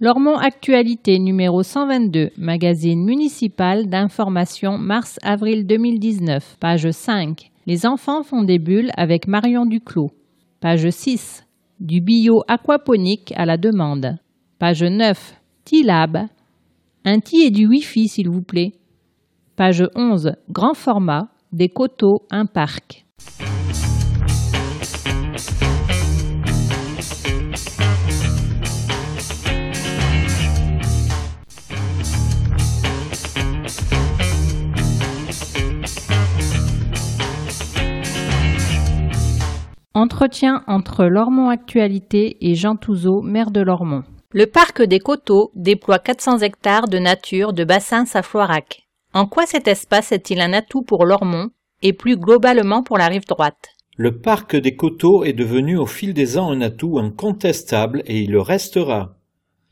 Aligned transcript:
Lormont 0.00 0.36
Actualité 0.36 1.18
numéro 1.18 1.64
122, 1.64 2.30
magazine 2.38 3.04
municipal 3.04 3.88
d'information 3.88 4.78
mars-avril 4.78 5.66
2019, 5.66 6.56
page 6.60 6.88
5. 6.88 7.50
Les 7.66 7.84
enfants 7.84 8.22
font 8.22 8.44
des 8.44 8.60
bulles 8.60 8.92
avec 8.96 9.26
Marion 9.26 9.66
Duclos. 9.66 10.12
Page 10.60 10.88
6. 10.88 11.44
Du 11.80 12.00
bio 12.00 12.44
aquaponique 12.46 13.32
à 13.34 13.44
la 13.44 13.56
demande. 13.56 14.18
Page 14.60 14.84
9. 14.84 15.34
T-Lab. 15.64 16.28
Un 17.04 17.18
T 17.18 17.38
et 17.38 17.50
du 17.50 17.66
Wi-Fi 17.66 18.06
s'il 18.06 18.28
vous 18.28 18.42
plaît. 18.42 18.74
Page 19.56 19.82
11. 19.96 20.30
Grand 20.48 20.74
format. 20.74 21.26
Des 21.50 21.70
coteaux, 21.70 22.22
un 22.30 22.46
parc. 22.46 23.04
Entretien 39.94 40.62
entre 40.66 41.06
Lormont 41.06 41.48
Actualité 41.48 42.36
et 42.40 42.54
Jean 42.54 42.76
Touzeau, 42.76 43.22
maire 43.22 43.50
de 43.50 43.60
Lormont. 43.60 44.04
Le 44.32 44.46
parc 44.46 44.82
des 44.82 44.98
Coteaux 44.98 45.50
déploie 45.54 45.98
400 45.98 46.40
hectares 46.40 46.88
de 46.88 46.98
nature 46.98 47.54
de 47.54 47.64
bassins 47.64 48.04
à 48.12 48.22
Floirac. 48.22 48.86
En 49.14 49.26
quoi 49.26 49.46
cet 49.46 49.66
espace 49.66 50.12
est-il 50.12 50.40
un 50.40 50.52
atout 50.52 50.82
pour 50.82 51.06
Lormont 51.06 51.48
et 51.82 51.94
plus 51.94 52.16
globalement 52.16 52.82
pour 52.82 52.98
la 52.98 53.06
rive 53.06 53.26
droite? 53.26 53.70
Le 53.96 54.20
parc 54.20 54.54
des 54.54 54.76
Coteaux 54.76 55.24
est 55.24 55.32
devenu 55.32 55.78
au 55.78 55.86
fil 55.86 56.12
des 56.12 56.38
ans 56.38 56.50
un 56.50 56.60
atout 56.60 56.98
incontestable 56.98 58.02
et 58.06 58.20
il 58.20 58.30
le 58.30 58.40
restera. 58.40 59.17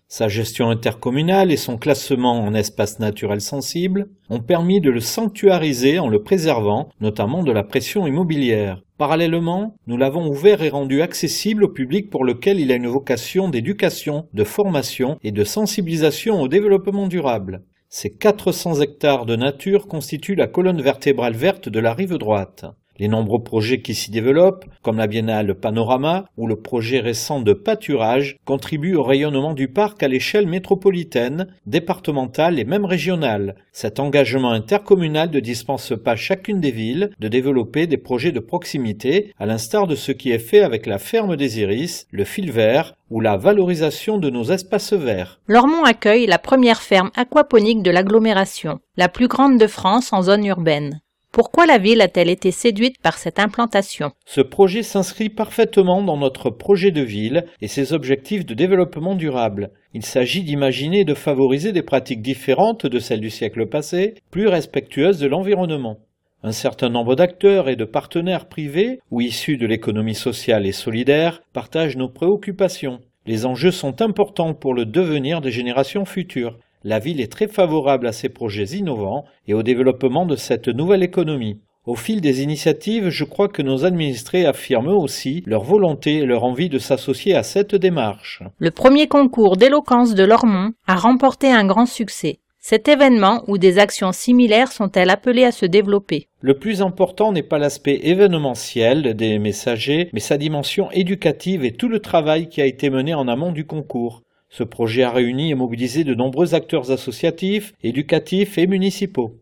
Sa 0.09 0.29
gestion 0.29 0.71
intercommunale 0.71 1.51
et 1.51 1.57
son 1.57 1.77
classement 1.77 2.41
en 2.41 2.55
espace 2.55 3.01
naturel 3.01 3.41
sensible 3.41 4.09
ont 4.31 4.39
permis 4.39 4.81
de 4.81 4.91
le 4.91 5.01
sanctuariser 5.01 5.99
en 5.99 6.07
le 6.07 6.23
préservant, 6.23 6.91
notamment 7.01 7.43
de 7.43 7.51
la 7.51 7.65
pression 7.65 8.07
immobilière. 8.07 8.83
Parallèlement, 8.99 9.75
nous 9.89 9.97
l'avons 9.97 10.29
ouvert 10.29 10.62
et 10.62 10.69
rendu 10.69 11.03
accessible 11.03 11.65
au 11.65 11.69
public 11.69 12.09
pour 12.09 12.25
lequel 12.25 12.61
il 12.61 12.71
a 12.71 12.77
une 12.77 12.87
vocation 12.87 13.49
d'éducation, 13.49 14.29
de 14.33 14.45
formation 14.45 15.19
et 15.25 15.33
de 15.33 15.43
sensibilisation 15.43 16.41
au 16.41 16.47
développement 16.47 17.09
durable. 17.09 17.65
Ces 17.89 18.15
400 18.15 18.83
hectares 18.83 19.27
de 19.27 19.34
nature 19.34 19.89
constituent 19.89 20.37
la 20.37 20.47
colonne 20.47 20.83
vertébrale 20.83 21.34
verte 21.34 21.69
de 21.69 21.81
la 21.81 21.95
rive 21.95 22.17
droite. 22.17 22.65
Les 22.98 23.08
nombreux 23.08 23.42
projets 23.42 23.80
qui 23.80 23.94
s'y 23.94 24.11
développent, 24.11 24.64
comme 24.83 24.98
la 24.98 25.06
biennale 25.06 25.55
Panorama 25.55 26.27
ou 26.36 26.47
le 26.47 26.56
projet 26.56 27.00
récent 27.00 27.41
de 27.41 27.53
pâturage, 27.53 28.38
contribuent 28.44 28.97
au 28.97 29.03
rayonnement 29.03 29.55
du 29.55 29.69
parc 29.69 30.03
à 30.03 30.08
l'échelle 30.08 30.47
métropolitaine, 30.47 31.48
départementale 31.66 32.58
et 32.58 32.64
même 32.64 32.84
régionale. 32.84 33.56
Cet 33.72 34.00
engagement 34.00 34.50
intercommunal 34.50 35.30
ne 35.30 35.41
dispense 35.41 35.92
pas 36.03 36.16
chacune 36.16 36.61
des 36.61 36.70
villes 36.70 37.11
de 37.20 37.28
développer 37.28 37.86
des 37.86 37.98
projets 37.98 38.33
de 38.33 38.41
proximité, 38.41 39.33
à 39.38 39.47
l'instar 39.47 39.86
de 39.86 39.94
ce 39.94 40.12
qui 40.12 40.31
est 40.31 40.38
fait 40.38 40.60
avec 40.60 40.86
la 40.86 40.98
ferme 40.98 41.36
des 41.36 41.60
Iris, 41.60 42.06
le 42.10 42.25
fil 42.25 42.50
vert 42.50 42.94
ou 43.10 43.20
la 43.20 43.36
valorisation 43.36 44.19
de 44.19 44.31
nos 44.31 44.44
espaces 44.44 44.92
verts. 44.92 45.41
Lormont 45.47 45.84
accueille 45.84 46.27
la 46.27 46.38
première 46.38 46.83
ferme 46.83 47.10
aquaponique 47.16 47.83
de 47.83 47.91
l'agglomération, 47.91 48.81
la 48.97 49.08
plus 49.08 49.28
grande 49.28 49.58
de 49.58 49.66
France 49.66 50.12
en 50.12 50.22
zone 50.22 50.47
urbaine. 50.47 51.00
Pourquoi 51.37 51.67
la 51.67 51.77
ville 51.77 52.01
a-t-elle 52.01 52.31
été 52.31 52.51
séduite 52.51 52.98
par 53.03 53.19
cette 53.19 53.39
implantation? 53.39 54.12
Ce 54.25 54.41
projet 54.41 54.83
s'inscrit 54.83 55.29
parfaitement 55.29 56.01
dans 56.01 56.17
notre 56.17 56.48
projet 56.48 56.93
de 56.93 57.03
ville 57.03 57.45
et 57.61 57.69
ses 57.69 57.93
objectifs 57.93 58.47
de 58.47 58.55
développement 58.55 59.15
durable. 59.15 59.71
Il 59.93 60.03
s'agit 60.03 60.43
d'imaginer 60.44 61.00
et 61.00 61.05
de 61.05 61.12
favoriser 61.12 61.72
des 61.72 61.83
pratiques 61.83 62.22
différentes 62.22 62.87
de 62.87 62.99
celles 62.99 63.21
du 63.21 63.28
siècle 63.28 63.66
passé, 63.66 64.15
plus 64.31 64.49
respectueuses 64.49 65.19
de 65.19 65.27
l'environnement. 65.27 65.99
Un 66.43 66.53
certain 66.53 66.88
nombre 66.88 67.15
d'acteurs 67.15 67.69
et 67.69 67.77
de 67.77 67.84
partenaires 67.84 68.49
privés 68.49 69.00
ou 69.10 69.21
issus 69.21 69.59
de 69.59 69.66
l'économie 69.66 70.15
sociale 70.15 70.65
et 70.65 70.72
solidaire 70.72 71.43
partagent 71.53 71.99
nos 71.99 72.09
préoccupations. 72.09 73.00
Les 73.27 73.44
enjeux 73.44 73.72
sont 73.72 74.00
importants 74.00 74.55
pour 74.55 74.72
le 74.72 74.87
devenir 74.87 75.43
des 75.43 75.50
générations 75.50 76.06
futures 76.06 76.56
la 76.86 77.00
ville 77.00 77.20
est 77.20 77.32
très 77.32 77.48
favorable 77.48 78.06
à 78.06 78.12
ces 78.12 78.28
projets 78.28 78.76
innovants 78.76 79.24
et 79.48 79.54
au 79.54 79.64
développement 79.64 80.24
de 80.24 80.36
cette 80.36 80.69
nouvelle 80.69 81.02
économie. 81.02 81.58
Au 81.84 81.97
fil 81.97 82.20
des 82.20 82.44
initiatives, 82.44 83.08
je 83.08 83.24
crois 83.24 83.48
que 83.48 83.60
nos 83.60 83.84
administrés 83.84 84.47
affirment 84.47 84.97
aussi 84.97 85.42
leur 85.47 85.64
volonté 85.64 86.19
et 86.19 86.26
leur 86.26 86.44
envie 86.44 86.69
de 86.69 86.78
s'associer 86.78 87.34
à 87.34 87.42
cette 87.42 87.74
démarche. 87.74 88.41
Le 88.58 88.70
premier 88.70 89.08
concours 89.08 89.56
d'éloquence 89.56 90.14
de 90.14 90.22
Lormont 90.22 90.74
a 90.86 90.94
remporté 90.94 91.50
un 91.50 91.66
grand 91.66 91.86
succès. 91.86 92.38
Cet 92.60 92.86
événement 92.86 93.42
ou 93.48 93.58
des 93.58 93.78
actions 93.80 94.12
similaires 94.12 94.70
sont-elles 94.70 95.10
appelées 95.10 95.44
à 95.44 95.53
se 95.53 95.66
développer? 95.66 96.28
Le 96.41 96.56
plus 96.56 96.82
important 96.82 97.32
n'est 97.32 97.42
pas 97.42 97.58
l'aspect 97.58 97.98
événementiel 98.04 99.14
des 99.14 99.41
messagers, 99.41 100.08
mais 100.12 100.20
sa 100.20 100.36
dimension 100.36 100.88
éducative 100.92 101.64
et 101.64 101.72
tout 101.72 101.88
le 101.88 101.98
travail 101.98 102.48
qui 102.48 102.62
a 102.62 102.66
été 102.66 102.91
mené 102.91 103.12
en 103.12 103.26
amont 103.26 103.50
du 103.50 103.66
concours. 103.66 104.22
Ce 104.56 104.62
projet 104.62 105.03
a 105.03 105.11
réuni 105.11 105.50
et 105.50 105.55
mobilisé 105.55 106.03
de 106.03 106.15
nombreux 106.15 106.55
acteurs 106.55 106.91
associatifs, 106.91 107.75
éducatifs 107.83 108.56
et 108.56 108.67
municipaux. 108.67 109.34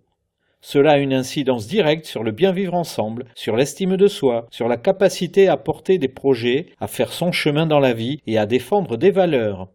Cela 0.60 0.94
a 0.94 0.98
une 0.98 1.14
incidence 1.14 1.68
directe 1.68 2.04
sur 2.04 2.24
le 2.24 2.32
bien 2.32 2.50
vivre 2.50 2.74
ensemble, 2.74 3.26
sur 3.36 3.54
l'estime 3.54 3.96
de 3.96 4.08
soi, 4.08 4.48
sur 4.50 4.66
la 4.66 4.76
capacité 4.76 5.46
à 5.46 5.56
porter 5.56 5.98
des 5.98 6.08
projets, 6.08 6.66
à 6.80 6.88
faire 6.88 7.12
son 7.12 7.30
chemin 7.30 7.64
dans 7.64 7.78
la 7.78 7.92
vie 7.92 8.22
et 8.26 8.38
à 8.38 8.46
défendre 8.46 8.96
des 8.96 9.12
valeurs. 9.12 9.68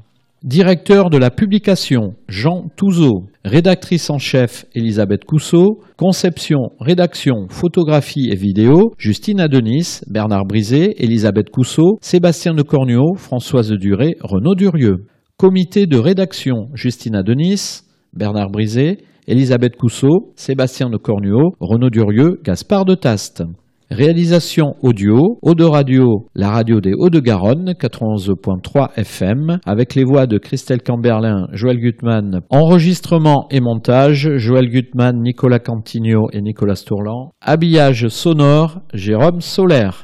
Directeur 0.45 1.11
de 1.11 1.19
la 1.19 1.31
publication, 1.31 2.15
Jean 2.29 2.69
Touzeau. 2.77 3.25
Rédactrice 3.45 4.09
en 4.11 4.19
chef, 4.19 4.65
Elisabeth 4.75 5.25
Cousseau. 5.25 5.81
Conception, 5.97 6.71
rédaction, 6.79 7.49
photographie 7.51 8.29
et 8.31 8.37
vidéo, 8.37 8.93
Justine 8.97 9.41
Adenis, 9.41 10.03
Bernard 10.07 10.45
Brisé, 10.45 11.03
Elisabeth 11.03 11.51
Cousseau, 11.51 11.99
Sébastien 12.01 12.55
de 12.55 12.63
Cornuau, 12.63 13.17
Françoise 13.17 13.73
Duré, 13.73 14.15
Renaud 14.21 14.55
Durieux. 14.55 15.07
Comité 15.39 15.85
de 15.85 15.99
rédaction, 15.99 16.69
Justine 16.73 17.15
Adenis, 17.15 17.83
Bernard 18.15 18.49
Brisé, 18.49 19.05
Elisabeth 19.29 19.77
Cousseau, 19.77 20.33
Sébastien 20.35 20.89
de 20.89 20.97
Cornuau, 20.97 21.53
Renaud 21.61 21.91
Durieux, 21.91 22.41
Gaspard 22.43 22.87
de 22.87 22.95
Taste. 22.95 23.43
Réalisation 23.91 24.77
audio, 24.81 25.39
de 25.45 25.65
Radio, 25.65 26.27
la 26.35 26.49
radio 26.49 26.81
des 26.81 26.95
Hauts-de-Garonne, 26.95 27.75
91.3 27.79 28.95
FM, 28.97 29.59
avec 29.67 29.95
les 29.95 30.05
voix 30.05 30.27
de 30.27 30.39
Christelle 30.39 30.83
Camberlin, 30.83 31.49
Joël 31.53 31.81
Gutmann. 31.81 32.41
Enregistrement 32.49 33.47
et 33.51 33.61
montage, 33.61 34.39
Joël 34.39 34.71
Gutmann, 34.71 35.21
Nicolas 35.21 35.59
Cantigno 35.59 36.31
et 36.33 36.41
Nicolas 36.41 36.83
Tourlan. 36.83 37.33
Habillage 37.43 38.09
sonore, 38.09 38.81
Jérôme 38.95 39.43
Solaire. 39.43 40.03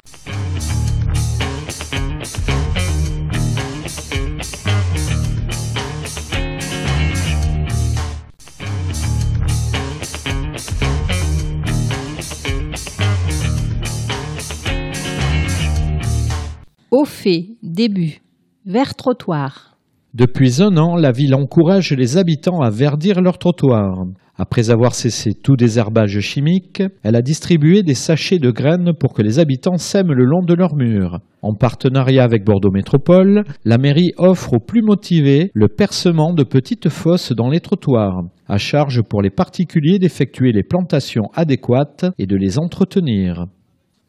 Au 16.92 17.06
fait, 17.06 17.56
début. 17.62 18.20
Vert 18.66 18.94
trottoir. 18.94 19.78
Depuis 20.12 20.60
un 20.60 20.76
an, 20.76 20.94
la 20.94 21.10
ville 21.10 21.34
encourage 21.34 21.90
les 21.92 22.18
habitants 22.18 22.60
à 22.60 22.68
verdir 22.68 23.22
leurs 23.22 23.38
trottoirs. 23.38 24.04
Après 24.36 24.68
avoir 24.68 24.94
cessé 24.94 25.32
tout 25.32 25.56
désherbage 25.56 26.20
chimique, 26.20 26.82
elle 27.02 27.16
a 27.16 27.22
distribué 27.22 27.82
des 27.82 27.94
sachets 27.94 28.38
de 28.38 28.50
graines 28.50 28.92
pour 28.92 29.14
que 29.14 29.22
les 29.22 29.38
habitants 29.38 29.78
sèment 29.78 30.12
le 30.12 30.26
long 30.26 30.42
de 30.42 30.52
leurs 30.52 30.76
murs. 30.76 31.20
En 31.40 31.54
partenariat 31.54 32.24
avec 32.24 32.44
Bordeaux 32.44 32.70
Métropole, 32.70 33.44
la 33.64 33.78
mairie 33.78 34.12
offre 34.18 34.52
aux 34.52 34.60
plus 34.60 34.82
motivés 34.82 35.50
le 35.54 35.68
percement 35.68 36.34
de 36.34 36.44
petites 36.44 36.90
fosses 36.90 37.32
dans 37.32 37.48
les 37.48 37.60
trottoirs, 37.60 38.24
à 38.48 38.58
charge 38.58 39.00
pour 39.00 39.22
les 39.22 39.30
particuliers 39.30 39.98
d'effectuer 39.98 40.52
les 40.52 40.62
plantations 40.62 41.30
adéquates 41.32 42.04
et 42.18 42.26
de 42.26 42.36
les 42.36 42.58
entretenir. 42.58 43.46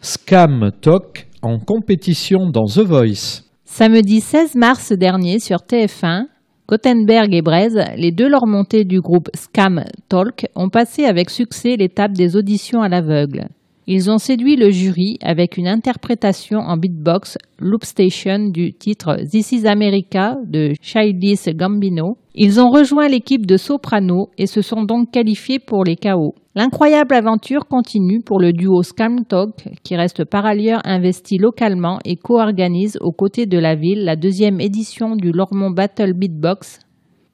Scam 0.00 0.72
Talk 0.80 1.28
en 1.40 1.60
compétition 1.60 2.50
dans 2.50 2.64
The 2.64 2.80
Voice. 2.80 3.44
Samedi 3.64 4.20
16 4.20 4.56
mars 4.56 4.90
dernier 4.90 5.38
sur 5.38 5.58
TF1, 5.58 6.24
Gothenberg 6.66 7.32
et 7.32 7.42
Braise, 7.42 7.78
les 7.96 8.10
deux 8.10 8.28
lormontés 8.28 8.82
du 8.82 9.00
groupe 9.00 9.28
Scam 9.36 9.84
Talk, 10.08 10.48
ont 10.56 10.68
passé 10.68 11.04
avec 11.04 11.30
succès 11.30 11.76
l'étape 11.76 12.14
des 12.14 12.34
auditions 12.34 12.82
à 12.82 12.88
l'aveugle. 12.88 13.46
Ils 13.92 14.08
ont 14.08 14.18
séduit 14.18 14.54
le 14.54 14.70
jury 14.70 15.18
avec 15.20 15.56
une 15.56 15.66
interprétation 15.66 16.60
en 16.60 16.76
beatbox 16.76 17.36
Loop 17.58 17.84
Station 17.84 18.48
du 18.48 18.72
titre 18.72 19.16
This 19.28 19.50
is 19.50 19.66
America 19.66 20.36
de 20.46 20.74
Childish 20.80 21.48
Gambino. 21.56 22.16
Ils 22.36 22.60
ont 22.60 22.70
rejoint 22.70 23.08
l'équipe 23.08 23.46
de 23.46 23.56
Soprano 23.56 24.28
et 24.38 24.46
se 24.46 24.62
sont 24.62 24.84
donc 24.84 25.10
qualifiés 25.10 25.58
pour 25.58 25.82
les 25.82 25.96
KO. 25.96 26.36
L'incroyable 26.54 27.16
aventure 27.16 27.66
continue 27.66 28.20
pour 28.22 28.38
le 28.38 28.52
duo 28.52 28.84
Scam 28.84 29.24
Talk 29.24 29.56
qui 29.82 29.96
reste 29.96 30.24
par 30.24 30.46
ailleurs 30.46 30.82
investi 30.84 31.38
localement 31.38 31.98
et 32.04 32.14
co-organise 32.14 32.96
aux 33.00 33.10
côtés 33.10 33.46
de 33.46 33.58
la 33.58 33.74
ville 33.74 34.04
la 34.04 34.14
deuxième 34.14 34.60
édition 34.60 35.16
du 35.16 35.32
Lormont 35.32 35.72
Battle 35.72 36.12
Beatbox 36.12 36.78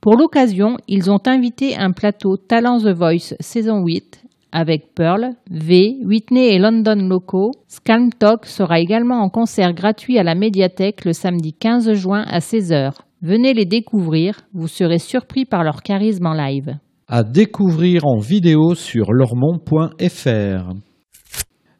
pour 0.06 0.16
l'occasion, 0.16 0.76
ils 0.86 1.10
ont 1.10 1.18
invité 1.26 1.76
un 1.76 1.90
plateau 1.90 2.36
Talent 2.36 2.78
The 2.78 2.96
Voice 2.96 3.34
saison 3.40 3.82
8 3.84 4.25
avec 4.56 4.94
Pearl, 4.94 5.32
V, 5.50 5.98
Whitney 6.06 6.54
et 6.54 6.58
London 6.58 6.96
Loco, 6.96 7.50
Scam 7.68 8.08
Talk 8.10 8.46
sera 8.46 8.80
également 8.80 9.20
en 9.20 9.28
concert 9.28 9.74
gratuit 9.74 10.18
à 10.18 10.22
la 10.22 10.34
médiathèque 10.34 11.04
le 11.04 11.12
samedi 11.12 11.52
15 11.52 11.92
juin 11.92 12.24
à 12.26 12.38
16h. 12.38 12.92
Venez 13.20 13.52
les 13.52 13.66
découvrir, 13.66 14.40
vous 14.54 14.66
serez 14.66 14.98
surpris 14.98 15.44
par 15.44 15.62
leur 15.62 15.82
charisme 15.82 16.24
en 16.24 16.32
live. 16.32 16.78
À 17.06 17.22
découvrir 17.22 18.06
en 18.06 18.16
vidéo 18.16 18.74
sur 18.74 19.12
lormont.fr. 19.12 20.72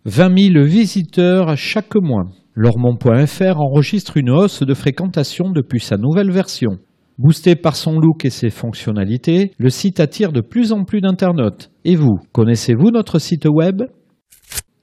20 0.04 0.38
000 0.52 0.64
visiteurs 0.66 1.56
chaque 1.56 1.94
mois. 1.94 2.26
Lormont.fr 2.54 3.58
enregistre 3.58 4.18
une 4.18 4.30
hausse 4.30 4.62
de 4.62 4.74
fréquentation 4.74 5.50
depuis 5.50 5.80
sa 5.80 5.96
nouvelle 5.96 6.30
version. 6.30 6.72
Boosté 7.18 7.56
par 7.56 7.76
son 7.76 7.98
look 7.98 8.26
et 8.26 8.30
ses 8.30 8.50
fonctionnalités, 8.50 9.52
le 9.56 9.70
site 9.70 10.00
attire 10.00 10.32
de 10.32 10.42
plus 10.42 10.72
en 10.72 10.84
plus 10.84 11.00
d'internautes. 11.00 11.70
Et 11.86 11.96
vous, 11.96 12.18
connaissez-vous 12.32 12.90
notre 12.90 13.18
site 13.18 13.46
web? 13.46 13.84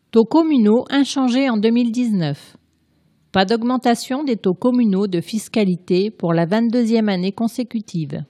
Taux 0.09 0.25
communaux 0.25 0.85
inchangés 0.89 1.47
en 1.47 1.57
2019. 1.57 2.57
Pas 3.31 3.45
d'augmentation 3.45 4.23
des 4.23 4.37
taux 4.37 4.55
communaux 4.55 5.05
de 5.05 5.21
fiscalité 5.21 6.09
pour 6.09 6.33
la 6.33 6.47
22e 6.47 7.07
année 7.07 7.33
consécutive. 7.33 8.23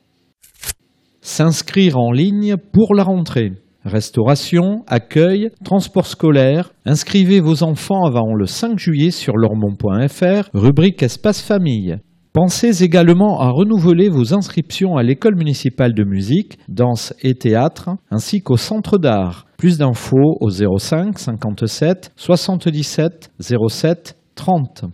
S'inscrire 1.22 1.98
en 1.98 2.12
ligne 2.12 2.58
pour 2.58 2.96
la 2.96 3.04
rentrée. 3.04 3.54
Restauration, 3.86 4.84
accueil, 4.88 5.50
transport 5.64 6.08
scolaire. 6.08 6.74
Inscrivez 6.86 7.40
vos 7.40 7.64
enfants 7.64 8.04
avant 8.06 8.34
le 8.34 8.48
5 8.48 8.78
juillet 8.78 9.12
sur 9.12 9.38
lormont.fr, 9.38 10.50
rubrique 10.54 11.04
Espace 11.04 11.42
Famille. 11.42 12.00
Pensez 12.34 12.84
également 12.84 13.40
à 13.42 13.50
renouveler 13.50 14.10
vos 14.10 14.34
inscriptions 14.34 14.98
à 14.98 15.04
l'école 15.04 15.36
municipale 15.36 15.94
de 15.94 16.04
musique, 16.04 16.58
danse 16.68 17.14
et 17.22 17.36
théâtre, 17.36 17.92
ainsi 18.10 18.42
qu'au 18.42 18.58
centre 18.58 18.98
d'art. 18.98 19.46
Plus 19.56 19.78
d'infos 19.78 20.38
au 20.40 20.50
05 20.50 21.20
57 21.20 22.12
77 22.16 23.32
07 23.40 24.18
30. 24.34 24.86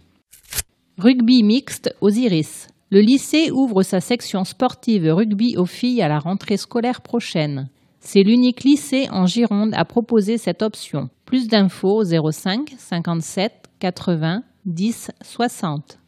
Rugby 0.97 1.43
mixte 1.43 1.95
aux 2.01 2.09
Iris. 2.09 2.67
Le 2.91 2.99
lycée 2.99 3.51
ouvre 3.51 3.83
sa 3.83 4.01
section 4.01 4.43
sportive 4.43 5.05
rugby 5.05 5.55
aux 5.55 5.65
filles 5.65 6.01
à 6.01 6.09
la 6.09 6.19
rentrée 6.19 6.57
scolaire 6.57 6.99
prochaine. 6.99 7.69
C'est 8.01 8.23
l'unique 8.23 8.65
lycée 8.65 9.07
en 9.11 9.27
Gironde 9.27 9.73
à 9.75 9.85
proposer 9.85 10.37
cette 10.37 10.61
option. 10.61 11.07
Plus 11.25 11.47
d'infos 11.47 12.01
au 12.01 12.03
05 12.03 12.73
57 12.77 13.69
80 13.79 14.43
10 14.65 15.11
60. 15.21 15.98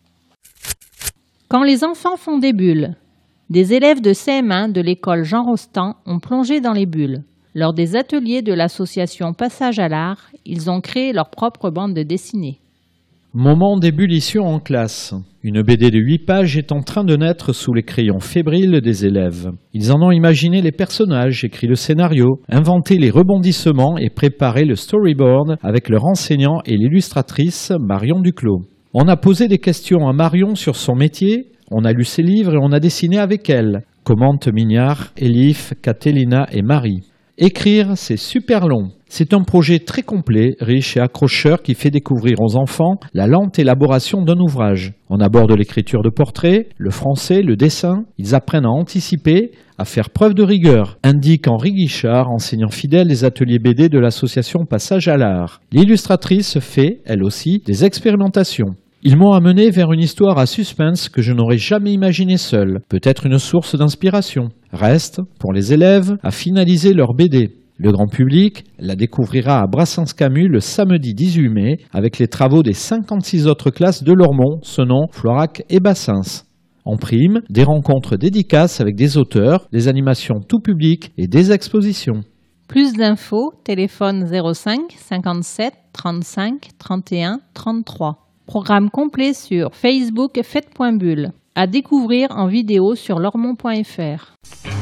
Quand 1.51 1.63
les 1.63 1.83
enfants 1.83 2.15
font 2.15 2.37
des 2.37 2.53
bulles, 2.53 2.95
des 3.49 3.73
élèves 3.73 3.99
de 3.99 4.11
CM1 4.11 4.71
de 4.71 4.79
l'école 4.79 5.25
Jean 5.25 5.43
Rostand 5.43 5.95
ont 6.05 6.19
plongé 6.19 6.61
dans 6.61 6.71
les 6.71 6.85
bulles. 6.85 7.25
Lors 7.55 7.73
des 7.73 7.97
ateliers 7.97 8.41
de 8.41 8.53
l'association 8.53 9.33
Passage 9.33 9.77
à 9.77 9.89
l'art, 9.89 10.31
ils 10.45 10.69
ont 10.69 10.79
créé 10.79 11.11
leur 11.11 11.29
propre 11.29 11.69
bande 11.69 11.93
de 11.93 12.03
dessinée. 12.03 12.61
Moment 13.33 13.77
d'ébullition 13.77 14.45
en 14.45 14.61
classe. 14.61 15.13
Une 15.43 15.61
BD 15.61 15.91
de 15.91 15.99
8 15.99 16.19
pages 16.19 16.57
est 16.57 16.71
en 16.71 16.83
train 16.83 17.03
de 17.03 17.17
naître 17.17 17.51
sous 17.51 17.73
les 17.73 17.83
crayons 17.83 18.21
fébriles 18.21 18.79
des 18.79 19.05
élèves. 19.05 19.51
Ils 19.73 19.91
en 19.91 20.01
ont 20.01 20.11
imaginé 20.11 20.61
les 20.61 20.71
personnages, 20.71 21.43
écrit 21.43 21.67
le 21.67 21.75
scénario, 21.75 22.39
inventé 22.47 22.97
les 22.97 23.09
rebondissements 23.09 23.97
et 23.97 24.09
préparé 24.09 24.63
le 24.63 24.75
storyboard 24.75 25.57
avec 25.63 25.89
leur 25.89 26.05
enseignant 26.05 26.61
et 26.65 26.77
l'illustratrice 26.77 27.73
Marion 27.77 28.21
Duclos. 28.21 28.61
On 28.93 29.07
a 29.07 29.15
posé 29.15 29.47
des 29.47 29.57
questions 29.57 30.09
à 30.09 30.11
Marion 30.11 30.55
sur 30.55 30.75
son 30.75 30.95
métier, 30.95 31.53
on 31.71 31.85
a 31.85 31.93
lu 31.93 32.03
ses 32.03 32.23
livres 32.23 32.55
et 32.55 32.59
on 32.61 32.73
a 32.73 32.81
dessiné 32.81 33.19
avec 33.19 33.49
elle, 33.49 33.83
commentent 34.03 34.49
Mignard, 34.49 35.13
Elif, 35.15 35.73
Catelina 35.81 36.45
et 36.51 36.61
Marie. 36.61 36.99
Écrire, 37.37 37.93
c'est 37.95 38.17
super 38.17 38.67
long. 38.67 38.89
C'est 39.07 39.33
un 39.33 39.43
projet 39.43 39.79
très 39.79 40.01
complet, 40.01 40.57
riche 40.59 40.97
et 40.97 40.99
accrocheur 40.99 41.61
qui 41.61 41.73
fait 41.73 41.89
découvrir 41.89 42.41
aux 42.41 42.57
enfants 42.57 42.97
la 43.13 43.27
lente 43.27 43.59
élaboration 43.59 44.23
d'un 44.23 44.37
ouvrage. 44.37 44.91
On 45.09 45.21
aborde 45.21 45.53
l'écriture 45.53 46.01
de 46.01 46.09
portraits, 46.09 46.67
le 46.77 46.89
français, 46.89 47.41
le 47.43 47.55
dessin. 47.55 48.03
Ils 48.17 48.35
apprennent 48.35 48.65
à 48.65 48.69
anticiper, 48.69 49.51
à 49.81 49.85
faire 49.85 50.11
preuve 50.11 50.35
de 50.35 50.43
rigueur, 50.43 50.99
indique 51.01 51.47
Henri 51.47 51.73
Guichard, 51.73 52.29
enseignant 52.29 52.69
fidèle 52.69 53.07
des 53.07 53.25
ateliers 53.25 53.57
BD 53.57 53.89
de 53.89 53.97
l'association 53.97 54.65
Passage 54.65 55.07
à 55.07 55.17
l'art. 55.17 55.59
L'illustratrice 55.71 56.59
fait, 56.59 57.01
elle 57.05 57.23
aussi, 57.23 57.63
des 57.65 57.83
expérimentations. 57.83 58.75
Ils 59.01 59.17
m'ont 59.17 59.33
amené 59.33 59.71
vers 59.71 59.91
une 59.91 59.99
histoire 59.99 60.37
à 60.37 60.45
suspense 60.45 61.09
que 61.09 61.23
je 61.23 61.33
n'aurais 61.33 61.57
jamais 61.57 61.91
imaginée 61.93 62.37
seule, 62.37 62.81
peut-être 62.89 63.25
une 63.25 63.39
source 63.39 63.75
d'inspiration. 63.75 64.49
Reste, 64.71 65.19
pour 65.39 65.51
les 65.51 65.73
élèves, 65.73 66.15
à 66.21 66.29
finaliser 66.29 66.93
leur 66.93 67.15
BD. 67.15 67.49
Le 67.79 67.91
grand 67.91 68.05
public 68.05 68.65
la 68.77 68.95
découvrira 68.95 69.61
à 69.61 69.65
Brassens-Camus 69.65 70.47
le 70.47 70.59
samedi 70.59 71.15
18 71.15 71.49
mai 71.49 71.77
avec 71.91 72.19
les 72.19 72.27
travaux 72.27 72.61
des 72.61 72.73
56 72.73 73.47
autres 73.47 73.71
classes 73.71 74.03
de 74.03 74.13
Lormont, 74.13 74.59
Senon, 74.61 75.07
Florac 75.11 75.63
et 75.71 75.79
Bassens. 75.79 76.45
En 76.85 76.97
prime, 76.97 77.41
des 77.49 77.63
rencontres 77.63 78.17
dédicaces 78.17 78.81
avec 78.81 78.95
des 78.95 79.17
auteurs, 79.17 79.67
des 79.71 79.87
animations 79.87 80.39
tout 80.39 80.59
public 80.59 81.11
et 81.17 81.27
des 81.27 81.51
expositions. 81.51 82.21
Plus 82.67 82.93
d'infos, 82.93 83.53
téléphone 83.63 84.25
05 84.25 84.93
57 84.97 85.73
35 85.93 86.69
31 86.79 87.39
33. 87.53 88.27
Programme 88.45 88.89
complet 88.89 89.33
sur 89.33 89.75
Facebook 89.75 90.39
Fête.bulle. 90.43 91.31
À 91.53 91.67
découvrir 91.67 92.31
en 92.31 92.47
vidéo 92.47 92.95
sur 92.95 93.19
lormont.fr. 93.19 94.80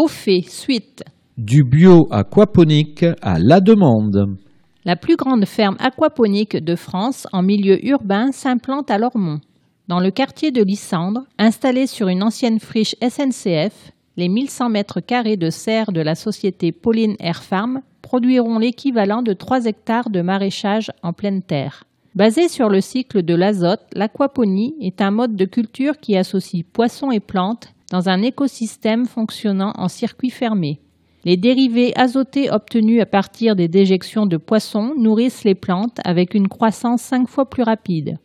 Au 0.00 0.06
fait, 0.06 0.42
suite. 0.42 1.02
Du 1.36 1.64
bio 1.64 2.06
aquaponique 2.12 3.04
à 3.20 3.40
la 3.40 3.58
demande. 3.58 4.36
La 4.84 4.94
plus 4.94 5.16
grande 5.16 5.44
ferme 5.44 5.74
aquaponique 5.80 6.56
de 6.56 6.76
France 6.76 7.26
en 7.32 7.42
milieu 7.42 7.84
urbain 7.84 8.30
s'implante 8.30 8.92
à 8.92 8.98
Lormont. 8.98 9.40
Dans 9.88 9.98
le 9.98 10.12
quartier 10.12 10.52
de 10.52 10.62
Lissandre, 10.62 11.22
installée 11.36 11.88
sur 11.88 12.06
une 12.06 12.22
ancienne 12.22 12.60
friche 12.60 12.94
SNCF, 13.02 13.90
les 14.16 14.28
1100 14.28 14.68
mètres 14.68 15.00
carrés 15.00 15.36
de 15.36 15.50
serre 15.50 15.90
de 15.90 16.00
la 16.00 16.14
société 16.14 16.70
Pauline 16.70 17.16
Air 17.18 17.42
Farm 17.42 17.80
produiront 18.00 18.60
l'équivalent 18.60 19.22
de 19.22 19.32
3 19.32 19.64
hectares 19.64 20.10
de 20.10 20.22
maraîchage 20.22 20.92
en 21.02 21.12
pleine 21.12 21.42
terre. 21.42 21.82
Basé 22.14 22.46
sur 22.46 22.68
le 22.68 22.80
cycle 22.80 23.24
de 23.24 23.34
l'azote, 23.34 23.82
l'aquaponie 23.94 24.76
est 24.80 25.00
un 25.00 25.10
mode 25.10 25.34
de 25.34 25.44
culture 25.44 25.98
qui 25.98 26.16
associe 26.16 26.62
poissons 26.72 27.10
et 27.10 27.18
plantes 27.18 27.74
dans 27.90 28.08
un 28.08 28.22
écosystème 28.22 29.06
fonctionnant 29.06 29.72
en 29.76 29.88
circuit 29.88 30.30
fermé. 30.30 30.80
Les 31.24 31.36
dérivés 31.36 31.92
azotés 31.96 32.50
obtenus 32.50 33.02
à 33.02 33.06
partir 33.06 33.56
des 33.56 33.68
déjections 33.68 34.26
de 34.26 34.36
poissons 34.36 34.94
nourrissent 34.96 35.44
les 35.44 35.54
plantes 35.54 35.98
avec 36.04 36.34
une 36.34 36.48
croissance 36.48 37.02
cinq 37.02 37.28
fois 37.28 37.46
plus 37.46 37.62
rapide. 37.62 38.18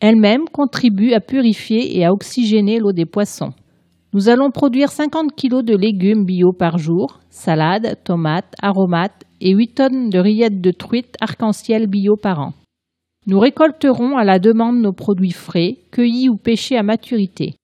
Elles-mêmes 0.00 0.48
contribuent 0.52 1.14
à 1.14 1.20
purifier 1.20 1.98
et 1.98 2.04
à 2.04 2.12
oxygéner 2.12 2.78
l'eau 2.78 2.92
des 2.92 3.06
poissons. 3.06 3.52
Nous 4.12 4.28
allons 4.28 4.50
produire 4.50 4.90
50 4.90 5.34
kg 5.34 5.62
de 5.62 5.76
légumes 5.76 6.24
bio 6.24 6.52
par 6.52 6.78
jour, 6.78 7.20
salades, 7.30 7.98
tomates, 8.04 8.54
aromates 8.62 9.24
et 9.40 9.52
8 9.52 9.74
tonnes 9.74 10.10
de 10.10 10.18
rillettes 10.18 10.60
de 10.60 10.70
truite 10.70 11.16
arc-en-ciel 11.20 11.86
bio 11.86 12.16
par 12.16 12.40
an. 12.40 12.52
Nous 13.26 13.40
récolterons 13.40 14.16
à 14.16 14.24
la 14.24 14.38
demande 14.38 14.80
nos 14.80 14.92
produits 14.92 15.32
frais, 15.32 15.78
cueillis 15.90 16.28
ou 16.28 16.36
pêchés 16.36 16.76
à 16.76 16.82
maturité. 16.82 17.56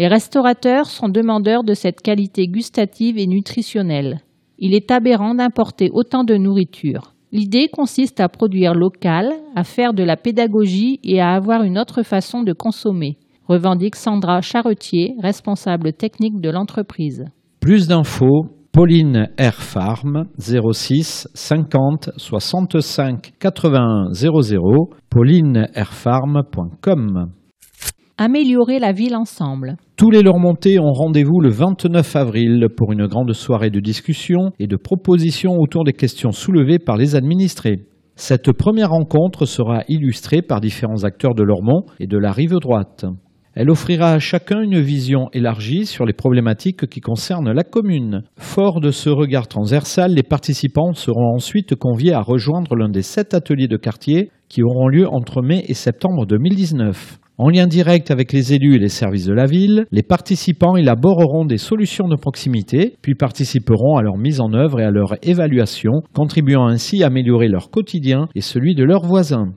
Les 0.00 0.08
restaurateurs 0.08 0.86
sont 0.86 1.10
demandeurs 1.10 1.62
de 1.62 1.74
cette 1.74 2.00
qualité 2.00 2.46
gustative 2.46 3.18
et 3.18 3.26
nutritionnelle. 3.26 4.22
Il 4.58 4.74
est 4.74 4.90
aberrant 4.90 5.34
d'importer 5.34 5.90
autant 5.92 6.24
de 6.24 6.36
nourriture. 6.36 7.12
L'idée 7.32 7.68
consiste 7.70 8.18
à 8.18 8.30
produire 8.30 8.72
local, 8.72 9.30
à 9.54 9.62
faire 9.62 9.92
de 9.92 10.02
la 10.02 10.16
pédagogie 10.16 11.00
et 11.04 11.20
à 11.20 11.34
avoir 11.34 11.64
une 11.64 11.78
autre 11.78 12.02
façon 12.02 12.42
de 12.42 12.54
consommer, 12.54 13.18
revendique 13.46 13.94
Sandra 13.94 14.40
Charretier, 14.40 15.16
responsable 15.22 15.92
technique 15.92 16.40
de 16.40 16.48
l'entreprise. 16.48 17.26
Plus 17.60 17.86
d'infos 17.86 18.46
Pauline 18.72 19.28
Air 19.36 19.56
Farm 19.56 20.24
06 20.38 21.28
50 21.34 22.12
65 22.16 23.32
81 23.38 24.14
00 24.14 24.88
paulineairfarm.com 25.10 27.32
Améliorer 28.22 28.80
la 28.80 28.92
ville 28.92 29.16
ensemble. 29.16 29.78
Tous 29.96 30.10
les 30.10 30.20
Lormontais 30.20 30.78
ont 30.78 30.92
rendez-vous 30.92 31.40
le 31.40 31.48
29 31.48 32.16
avril 32.16 32.66
pour 32.76 32.92
une 32.92 33.06
grande 33.06 33.32
soirée 33.32 33.70
de 33.70 33.80
discussion 33.80 34.50
et 34.58 34.66
de 34.66 34.76
propositions 34.76 35.56
autour 35.56 35.84
des 35.84 35.94
questions 35.94 36.30
soulevées 36.30 36.78
par 36.78 36.98
les 36.98 37.16
administrés. 37.16 37.86
Cette 38.16 38.52
première 38.52 38.90
rencontre 38.90 39.46
sera 39.46 39.84
illustrée 39.88 40.42
par 40.42 40.60
différents 40.60 41.04
acteurs 41.04 41.34
de 41.34 41.42
Lormont 41.42 41.86
et 41.98 42.06
de 42.06 42.18
la 42.18 42.30
rive 42.30 42.58
droite. 42.60 43.06
Elle 43.54 43.70
offrira 43.70 44.12
à 44.12 44.18
chacun 44.18 44.60
une 44.60 44.80
vision 44.80 45.30
élargie 45.32 45.86
sur 45.86 46.04
les 46.04 46.12
problématiques 46.12 46.88
qui 46.88 47.00
concernent 47.00 47.52
la 47.52 47.64
commune. 47.64 48.24
Fort 48.36 48.82
de 48.82 48.90
ce 48.90 49.08
regard 49.08 49.48
transversal, 49.48 50.12
les 50.12 50.22
participants 50.22 50.92
seront 50.92 51.36
ensuite 51.36 51.74
conviés 51.74 52.12
à 52.12 52.20
rejoindre 52.20 52.76
l'un 52.76 52.90
des 52.90 53.00
sept 53.00 53.32
ateliers 53.32 53.66
de 53.66 53.78
quartier 53.78 54.30
qui 54.50 54.62
auront 54.62 54.88
lieu 54.88 55.08
entre 55.08 55.40
mai 55.40 55.64
et 55.68 55.74
septembre 55.74 56.26
2019. 56.26 57.18
En 57.42 57.48
lien 57.48 57.66
direct 57.66 58.10
avec 58.10 58.34
les 58.34 58.52
élus 58.52 58.74
et 58.74 58.78
les 58.78 58.90
services 58.90 59.24
de 59.24 59.32
la 59.32 59.46
ville, 59.46 59.86
les 59.92 60.02
participants 60.02 60.76
élaboreront 60.76 61.46
des 61.46 61.56
solutions 61.56 62.06
de 62.06 62.14
proximité, 62.14 62.96
puis 63.00 63.14
participeront 63.14 63.96
à 63.96 64.02
leur 64.02 64.18
mise 64.18 64.42
en 64.42 64.52
œuvre 64.52 64.78
et 64.78 64.84
à 64.84 64.90
leur 64.90 65.14
évaluation, 65.22 66.02
contribuant 66.12 66.66
ainsi 66.66 67.02
à 67.02 67.06
améliorer 67.06 67.48
leur 67.48 67.70
quotidien 67.70 68.28
et 68.34 68.42
celui 68.42 68.74
de 68.74 68.84
leurs 68.84 69.06
voisins. 69.06 69.54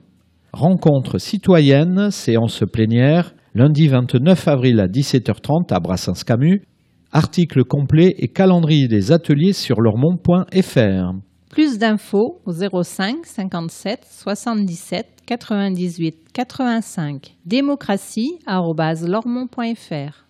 Rencontre 0.54 1.18
citoyenne, 1.18 2.10
séance 2.10 2.64
plénière, 2.72 3.34
lundi 3.54 3.86
29 3.86 4.48
avril 4.48 4.80
à 4.80 4.88
17h30 4.88 5.70
à 5.70 5.78
Brassens-Camus. 5.78 6.62
Article 7.12 7.64
complet 7.64 8.14
et 8.16 8.28
calendrier 8.28 8.88
des 8.88 9.12
ateliers 9.12 9.52
sur 9.52 9.82
lormont.fr. 9.82 11.12
Plus 11.54 11.78
d'infos 11.78 12.42
au 12.46 12.52
05 12.52 13.24
57 13.24 14.00
77 14.10 15.06
98 15.24 16.16
85. 16.32 17.36
démocratie.lormont.fr. 17.46 20.26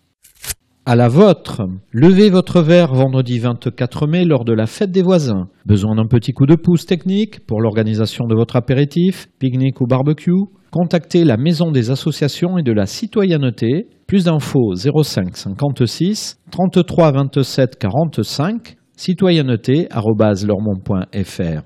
À 0.85 0.95
la 0.95 1.09
vôtre. 1.09 1.63
Levez 1.93 2.29
votre 2.29 2.61
verre 2.61 2.93
vendredi 2.93 3.39
24 3.39 4.07
mai 4.07 4.27
lors 4.27 4.45
de 4.45 4.53
la 4.53 4.67
fête 4.67 4.91
des 4.91 5.01
voisins. 5.01 5.49
Besoin 5.65 5.95
d'un 5.95 6.07
petit 6.07 6.35
coup 6.35 6.45
de 6.45 6.57
pouce 6.57 6.85
technique 6.85 7.47
pour 7.47 7.63
l'organisation 7.63 8.27
de 8.27 8.35
votre 8.35 8.57
apéritif, 8.57 9.29
pique-nique 9.39 9.81
ou 9.81 9.87
barbecue? 9.87 10.31
Contactez 10.73 11.25
la 11.25 11.39
Maison 11.39 11.71
des 11.71 11.91
associations 11.91 12.59
et 12.59 12.63
de 12.63 12.73
la 12.73 12.85
citoyenneté. 12.85 13.89
Plus 14.07 14.25
d'infos 14.25 14.75
05 14.75 15.39
56 15.39 16.39
33 16.51 17.13
27 17.13 17.79
45 17.79 18.77
citoyenneté.fr. 18.97 21.63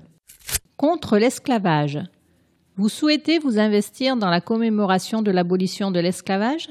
Contre 0.77 1.17
l'esclavage. 1.17 1.99
Vous 2.77 2.89
souhaitez 2.89 3.39
vous 3.39 3.59
investir 3.59 4.15
dans 4.15 4.29
la 4.29 4.41
commémoration 4.41 5.21
de 5.21 5.31
l'abolition 5.31 5.91
de 5.91 5.99
l'esclavage? 5.99 6.69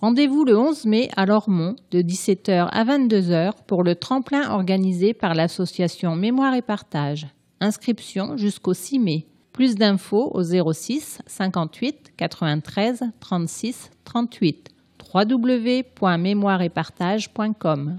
Rendez-vous 0.00 0.44
le 0.44 0.58
11 0.58 0.86
mai 0.86 1.10
à 1.14 1.26
Lormont 1.26 1.76
de 1.92 2.00
17h 2.00 2.68
à 2.72 2.84
22h 2.84 3.52
pour 3.66 3.84
le 3.84 3.94
tremplin 3.94 4.50
organisé 4.50 5.14
par 5.14 5.34
l'association 5.34 6.16
Mémoire 6.16 6.54
et 6.54 6.62
Partage. 6.62 7.28
Inscription 7.60 8.36
jusqu'au 8.36 8.74
6 8.74 8.98
mai. 8.98 9.26
Plus 9.52 9.76
d'infos 9.76 10.32
au 10.34 10.42
06 10.42 11.20
58 11.26 12.14
93 12.16 13.04
36 13.20 13.90
38 14.04 14.70
www.mémoireetpartage.com. 15.14 17.98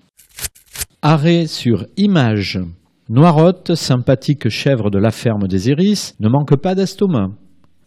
Arrêt 1.06 1.48
sur 1.48 1.86
image. 1.98 2.62
Noirotte, 3.10 3.76
sympathique 3.76 4.48
chèvre 4.48 4.90
de 4.90 4.98
la 4.98 5.12
ferme 5.12 5.50
des 5.50 5.68
Iris, 5.68 6.16
ne 6.22 6.30
manque 6.30 6.56
pas 6.56 6.76
d'estomac. 6.76 7.28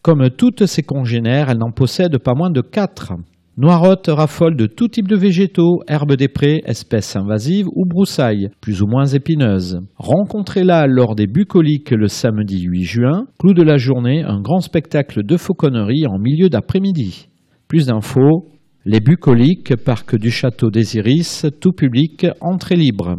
Comme 0.02 0.28
toutes 0.28 0.66
ses 0.66 0.82
congénères, 0.82 1.48
elle 1.48 1.56
n'en 1.56 1.70
possède 1.70 2.18
pas 2.18 2.34
moins 2.34 2.50
de 2.50 2.60
quatre. 2.60 3.14
Noirotte 3.56 4.10
raffole 4.12 4.54
de 4.54 4.66
tout 4.66 4.88
type 4.88 5.08
de 5.08 5.16
végétaux, 5.16 5.80
herbes 5.88 6.16
des 6.16 6.28
prés, 6.28 6.60
espèces 6.66 7.16
invasives 7.16 7.68
ou 7.74 7.86
broussailles, 7.86 8.50
plus 8.60 8.82
ou 8.82 8.86
moins 8.86 9.06
épineuses. 9.06 9.80
Rencontrez-la 9.96 10.86
lors 10.86 11.14
des 11.14 11.26
bucoliques 11.26 11.92
le 11.92 12.08
samedi 12.08 12.64
8 12.64 12.82
juin. 12.82 13.24
Clou 13.38 13.54
de 13.54 13.62
la 13.62 13.78
journée, 13.78 14.24
un 14.24 14.42
grand 14.42 14.60
spectacle 14.60 15.24
de 15.24 15.38
fauconnerie 15.38 16.06
en 16.06 16.18
milieu 16.18 16.50
d'après-midi. 16.50 17.28
Plus 17.66 17.86
d'infos, 17.86 18.50
les 18.88 19.00
bucoliques, 19.00 19.74
parc 19.74 20.14
du 20.14 20.30
château 20.30 20.70
des 20.70 20.96
Iris, 20.96 21.44
tout 21.60 21.72
public, 21.72 22.24
entrée 22.40 22.76
libre. 22.76 23.16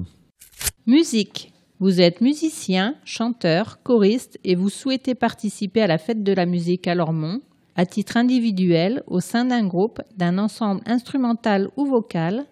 Musique. 0.86 1.52
Vous 1.82 2.00
êtes 2.00 2.22
musicien, 2.22 2.96
chanteur, 3.04 3.84
choriste 3.84 4.40
et 4.46 4.56
vous 4.56 4.70
souhaitez 4.70 5.14
participer 5.14 5.82
à 5.82 5.88
la 5.88 5.98
fête 5.98 6.24
de 6.24 6.32
la 6.32 6.46
musique 6.46 6.88
à 6.88 6.96
Lormont, 6.96 7.42
à 7.76 7.86
titre 7.86 8.16
individuel, 8.16 9.04
au 9.08 9.20
sein 9.20 9.44
d'un 9.44 9.68
groupe, 9.68 10.00
d'un 10.16 10.38
ensemble 10.38 10.80
instrumental 10.86 11.68
ou 11.76 11.86
vocal, 11.86 12.46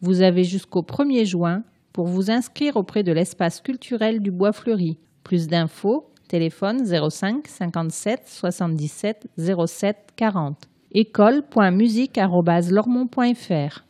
vous 0.00 0.20
avez 0.20 0.42
jusqu'au 0.42 0.82
1er 0.82 1.24
juin 1.24 1.62
pour 1.92 2.08
vous 2.08 2.32
inscrire 2.32 2.76
auprès 2.76 3.04
de 3.04 3.12
l'espace 3.12 3.60
culturel 3.60 4.20
du 4.20 4.32
Bois 4.32 4.52
Fleuri. 4.52 4.98
Plus 5.22 5.46
d'infos, 5.46 6.10
téléphone 6.26 6.84
05 6.84 7.46
57 7.46 8.22
77 8.26 9.28
07 9.38 9.96
40. 10.16 10.69
école.musique.lormont.fr 10.92 13.84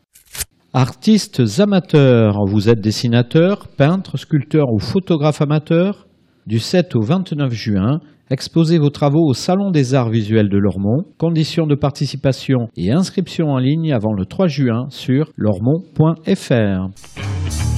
Artistes 0.73 1.42
amateurs, 1.59 2.37
vous 2.47 2.69
êtes 2.69 2.80
dessinateur, 2.80 3.66
peintre, 3.76 4.16
sculpteur 4.16 4.73
ou 4.73 4.78
photographe 4.78 5.42
amateur 5.42 6.07
Du 6.47 6.61
7 6.61 6.95
au 6.95 7.00
29 7.00 7.52
juin, 7.52 7.99
exposez 8.30 8.78
vos 8.78 8.90
travaux 8.90 9.28
au 9.28 9.35
Salon 9.35 9.73
des 9.73 9.95
Arts 9.95 10.11
Visuels 10.11 10.49
de 10.49 10.59
Lormont. 10.59 11.02
Conditions 11.19 11.66
de 11.66 11.75
participation 11.75 12.69
et 12.76 12.92
inscription 12.92 13.49
en 13.49 13.59
ligne 13.59 13.92
avant 13.92 14.12
le 14.12 14.26
3 14.26 14.47
juin 14.47 14.87
sur 14.90 15.33
lormont.fr. 15.37 17.70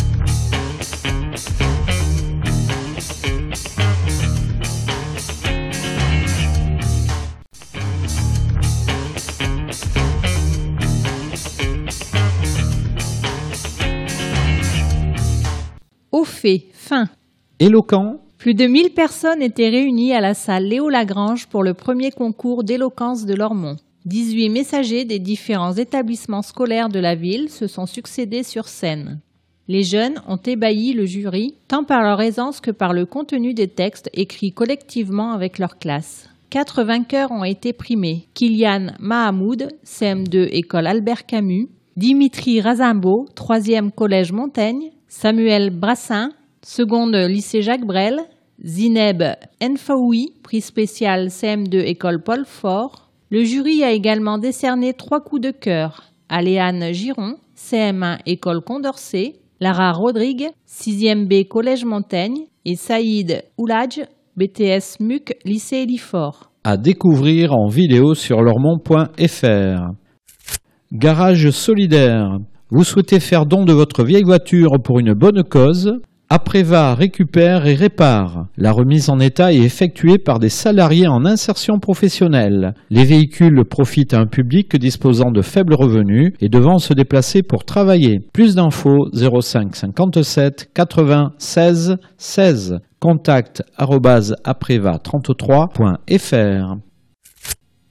Au 16.13 16.25
fait, 16.25 16.67
fin. 16.75 17.07
Éloquent, 17.59 18.19
Plus 18.37 18.53
de 18.53 18.67
1000 18.67 18.91
personnes 18.91 19.41
étaient 19.41 19.71
réunies 19.71 20.13
à 20.13 20.21
la 20.21 20.35
salle 20.35 20.65
Léo 20.65 20.91
Lagrange 20.91 21.47
pour 21.47 21.63
le 21.63 21.73
premier 21.73 22.11
concours 22.11 22.65
d'éloquence 22.65 23.25
de 23.25 23.35
Lormont. 23.35 23.77
18 24.05 24.51
messagers 24.51 25.07
des 25.07 25.19
différents 25.19 25.73
établissements 25.73 26.43
scolaires 26.43 26.91
de 26.91 26.99
la 26.99 27.15
ville 27.15 27.49
se 27.49 27.67
sont 27.67 27.87
succédés 27.87 28.43
sur 28.43 28.69
scène. 28.69 29.21
Les 29.69 29.85
jeunes 29.85 30.21
ont 30.29 30.37
ébahi 30.37 30.93
le 30.93 31.07
jury 31.07 31.55
tant 31.67 31.85
par 31.85 32.03
leur 32.03 32.21
aisance 32.21 32.61
que 32.61 32.73
par 32.73 32.93
le 32.93 33.07
contenu 33.07 33.55
des 33.55 33.69
textes 33.69 34.11
écrits 34.13 34.53
collectivement 34.53 35.33
avec 35.33 35.59
leur 35.59 35.79
classe. 35.79 36.29
Quatre 36.51 36.83
vainqueurs 36.83 37.31
ont 37.31 37.45
été 37.45 37.73
primés. 37.73 38.29
Kylian 38.35 38.89
Mahamoud, 39.01 39.69
CM2 39.87 40.49
École 40.53 40.89
Albert 40.89 41.25
Camus, 41.25 41.69
Dimitri 41.97 42.61
Razimbo, 42.61 43.27
3e 43.35 43.91
Collège 43.91 44.33
Montaigne, 44.33 44.91
Samuel 45.15 45.69
Brassin, 45.69 46.31
seconde 46.65 47.15
Lycée 47.15 47.61
Jacques 47.61 47.85
Brel, 47.85 48.23
Zineb 48.65 49.23
Enfaoui, 49.63 50.33
prix 50.43 50.63
spécial 50.63 51.27
CM2 51.27 51.85
École 51.85 52.23
Paul 52.23 52.45
Fort. 52.47 53.11
Le 53.31 53.45
jury 53.45 53.85
a 53.85 53.93
également 53.93 54.39
décerné 54.39 54.95
trois 54.95 55.21
coups 55.21 55.43
de 55.43 55.51
cœur 55.51 56.05
à 56.31 56.41
Léane 56.41 56.93
Giron, 56.93 57.37
CM1 57.55 58.21
École 58.25 58.63
Condorcet, 58.63 59.35
Lara 59.61 59.93
Rodrigue, 59.93 60.49
6e 60.67 61.29
B 61.29 61.47
Collège 61.47 61.85
Montaigne 61.85 62.47
et 62.65 62.75
Saïd 62.75 63.45
Ouladj, 63.59 64.01
BTS 64.39 64.99
MUC 65.01 65.37
Lycée 65.45 65.83
Elifort. 65.83 66.51
À 66.65 66.79
découvrir 66.79 67.53
en 67.53 67.69
vidéo 67.69 68.15
sur 68.15 68.41
lormont.fr. 68.41 69.93
Garage 70.91 71.51
solidaire. 71.51 72.39
Vous 72.75 72.85
souhaitez 72.85 73.21
faire 73.21 73.45
don 73.45 73.67
de 73.67 73.75
votre 73.75 74.03
vieille 74.03 74.23
voiture 74.23 74.81
pour 74.83 74.99
une 74.99 75.13
bonne 75.13 75.45
cause 75.45 76.01
Apréva 76.31 76.95
récupère 76.95 77.67
et 77.67 77.75
répare. 77.75 78.47
La 78.57 78.73
remise 78.73 79.11
en 79.11 79.21
état 79.21 79.53
est 79.53 79.59
effectuée 79.59 80.17
par 80.17 80.39
des 80.39 80.49
salariés 80.49 81.07
en 81.07 81.27
insertion 81.27 81.81
professionnelle. 81.81 82.73
Les 82.89 83.05
véhicules 83.05 83.67
profitent 83.67 84.15
à 84.15 84.21
un 84.21 84.27
public 84.27 84.75
disposant 84.77 85.31
de 85.31 85.43
faibles 85.43 85.75
revenus 85.75 86.33
et 86.41 86.49
devant 86.49 86.79
se 86.79 86.95
déplacer 86.95 87.43
pour 87.43 87.67
travailler. 87.67 88.21
Plus 88.33 88.55
d'infos 88.55 89.11
05 89.13 89.77
57 89.77 90.71
80 90.73 91.35
16 91.37 91.99
16. 92.17 92.79
Contact 93.01 93.65
apreva33.fr. 93.79 96.77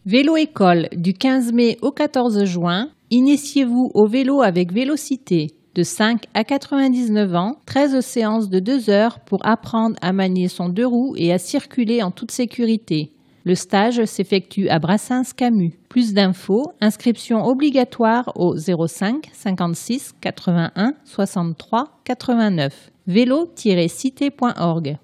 Vélo 0.07 0.37
école 0.37 0.87
du 0.95 1.13
15 1.13 1.53
mai 1.53 1.77
au 1.83 1.91
14 1.91 2.45
juin. 2.45 2.87
Initiez-vous 3.13 3.91
au 3.93 4.07
vélo 4.07 4.41
avec 4.41 4.71
Vélocité 4.71 5.47
de 5.75 5.83
5 5.83 6.23
à 6.33 6.45
99 6.45 7.35
ans, 7.35 7.57
13 7.65 7.99
séances 7.99 8.49
de 8.49 8.59
2 8.59 8.89
heures 8.89 9.19
pour 9.19 9.45
apprendre 9.45 9.97
à 10.01 10.13
manier 10.13 10.47
son 10.47 10.69
deux 10.69 10.87
roues 10.87 11.15
et 11.17 11.33
à 11.33 11.37
circuler 11.37 12.01
en 12.03 12.11
toute 12.11 12.31
sécurité. 12.31 13.11
Le 13.43 13.55
stage 13.55 14.05
s'effectue 14.05 14.69
à 14.69 14.79
Brassens-Camus. 14.79 15.73
Plus 15.89 16.13
d'infos, 16.13 16.71
inscription 16.79 17.43
obligatoire 17.43 18.31
au 18.35 18.55
05 18.55 19.29
56 19.33 20.13
81 20.21 20.93
63 21.03 21.99
89. 22.05 22.91
vélo-cité.org. 23.07 24.97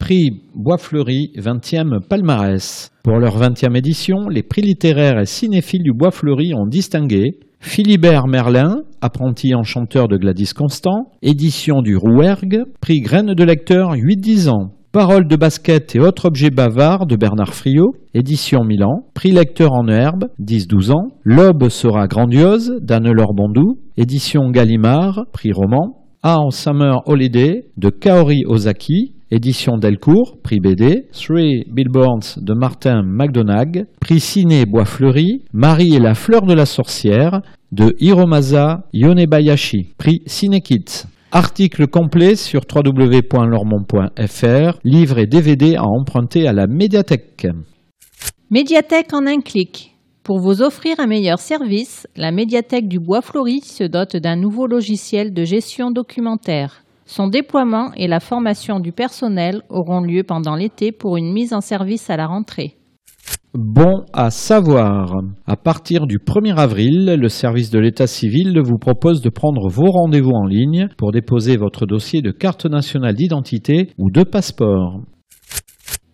Prix 0.00 0.42
Bois 0.52 0.78
Fleuri 0.78 1.30
20e 1.36 2.00
palmarès. 2.08 2.90
Pour 3.04 3.18
leur 3.18 3.38
20e 3.38 3.76
édition, 3.76 4.30
les 4.30 4.42
prix 4.42 4.62
littéraires 4.62 5.20
et 5.20 5.26
cinéphiles 5.26 5.82
du 5.82 5.92
Bois 5.92 6.10
Fleuri 6.10 6.54
ont 6.54 6.66
distingué 6.66 7.38
Philibert 7.60 8.26
Merlin, 8.26 8.78
apprenti 9.02 9.54
enchanteur 9.54 10.08
de 10.08 10.16
Gladys 10.16 10.54
Constant, 10.56 11.10
édition 11.20 11.82
du 11.82 11.98
Rouergue, 11.98 12.64
prix 12.80 13.02
Graines 13.02 13.34
de 13.34 13.44
lecteur 13.44 13.94
8-10 13.94 14.48
ans. 14.48 14.70
Paroles 14.90 15.28
de 15.28 15.36
basket 15.36 15.94
et 15.94 16.00
autres 16.00 16.24
objets 16.24 16.48
bavards 16.48 17.04
de 17.04 17.16
Bernard 17.16 17.52
Friot, 17.52 17.94
édition 18.14 18.64
Milan, 18.64 19.04
prix 19.12 19.32
lecteur 19.32 19.74
en 19.74 19.86
herbe, 19.86 20.30
10-12 20.40 20.92
ans. 20.92 21.08
L'aube 21.24 21.68
sera 21.68 22.06
grandiose 22.06 22.78
d'Anne-Laure 22.80 23.34
Bondou, 23.34 23.80
édition 23.98 24.50
Gallimard, 24.50 25.26
prix 25.30 25.52
roman. 25.52 26.00
A 26.22 26.38
en 26.38 26.48
Summer 26.48 27.02
Holiday 27.04 27.66
de 27.76 27.90
Kaori 27.90 28.44
Ozaki, 28.46 29.13
édition 29.30 29.78
Delcourt, 29.78 30.36
prix 30.42 30.60
BD, 30.60 31.06
Three 31.12 31.64
Billboards 31.70 32.38
de 32.38 32.52
Martin 32.54 33.02
McDonagh, 33.04 33.86
prix 34.00 34.20
Ciné 34.20 34.66
Bois 34.66 34.84
Fleuri, 34.84 35.44
Marie 35.52 35.94
et 35.94 36.00
la 36.00 36.14
fleur 36.14 36.42
de 36.42 36.54
la 36.54 36.66
sorcière 36.66 37.40
de 37.72 37.96
Hiromasa 37.98 38.84
Yonebayashi, 38.92 39.94
prix 39.98 40.22
Ciné 40.26 40.60
Kids. 40.60 41.06
Article 41.32 41.88
complet 41.88 42.36
sur 42.36 42.60
www.lormont.fr, 42.72 44.78
livre 44.84 45.18
et 45.18 45.26
DVD 45.26 45.74
à 45.74 45.82
emprunter 45.82 46.46
à 46.46 46.52
la 46.52 46.68
médiathèque. 46.68 47.48
Médiathèque 48.50 49.12
en 49.12 49.26
un 49.26 49.40
clic. 49.40 49.96
Pour 50.22 50.38
vous 50.38 50.62
offrir 50.62 51.00
un 51.00 51.08
meilleur 51.08 51.40
service, 51.40 52.06
la 52.16 52.30
médiathèque 52.30 52.86
du 52.86 53.00
Bois 53.00 53.20
Fleuri 53.20 53.62
se 53.62 53.82
dote 53.82 54.16
d'un 54.16 54.36
nouveau 54.36 54.68
logiciel 54.68 55.34
de 55.34 55.42
gestion 55.42 55.90
documentaire. 55.90 56.83
Son 57.06 57.28
déploiement 57.28 57.92
et 57.96 58.08
la 58.08 58.20
formation 58.20 58.80
du 58.80 58.92
personnel 58.92 59.62
auront 59.68 60.00
lieu 60.00 60.22
pendant 60.22 60.56
l'été 60.56 60.92
pour 60.92 61.16
une 61.16 61.32
mise 61.32 61.52
en 61.52 61.60
service 61.60 62.08
à 62.10 62.16
la 62.16 62.26
rentrée. 62.26 62.76
Bon 63.52 64.02
à 64.12 64.30
savoir. 64.30 65.20
À 65.46 65.56
partir 65.56 66.06
du 66.06 66.18
1er 66.18 66.56
avril, 66.56 67.14
le 67.16 67.28
service 67.28 67.70
de 67.70 67.78
l'état 67.78 68.08
civil 68.08 68.60
vous 68.64 68.78
propose 68.78 69.20
de 69.20 69.28
prendre 69.28 69.68
vos 69.68 69.92
rendez-vous 69.92 70.32
en 70.32 70.46
ligne 70.46 70.88
pour 70.98 71.12
déposer 71.12 71.56
votre 71.56 71.86
dossier 71.86 72.20
de 72.20 72.32
carte 72.32 72.66
nationale 72.66 73.14
d'identité 73.14 73.90
ou 73.96 74.10
de 74.10 74.24
passeport. 74.24 75.00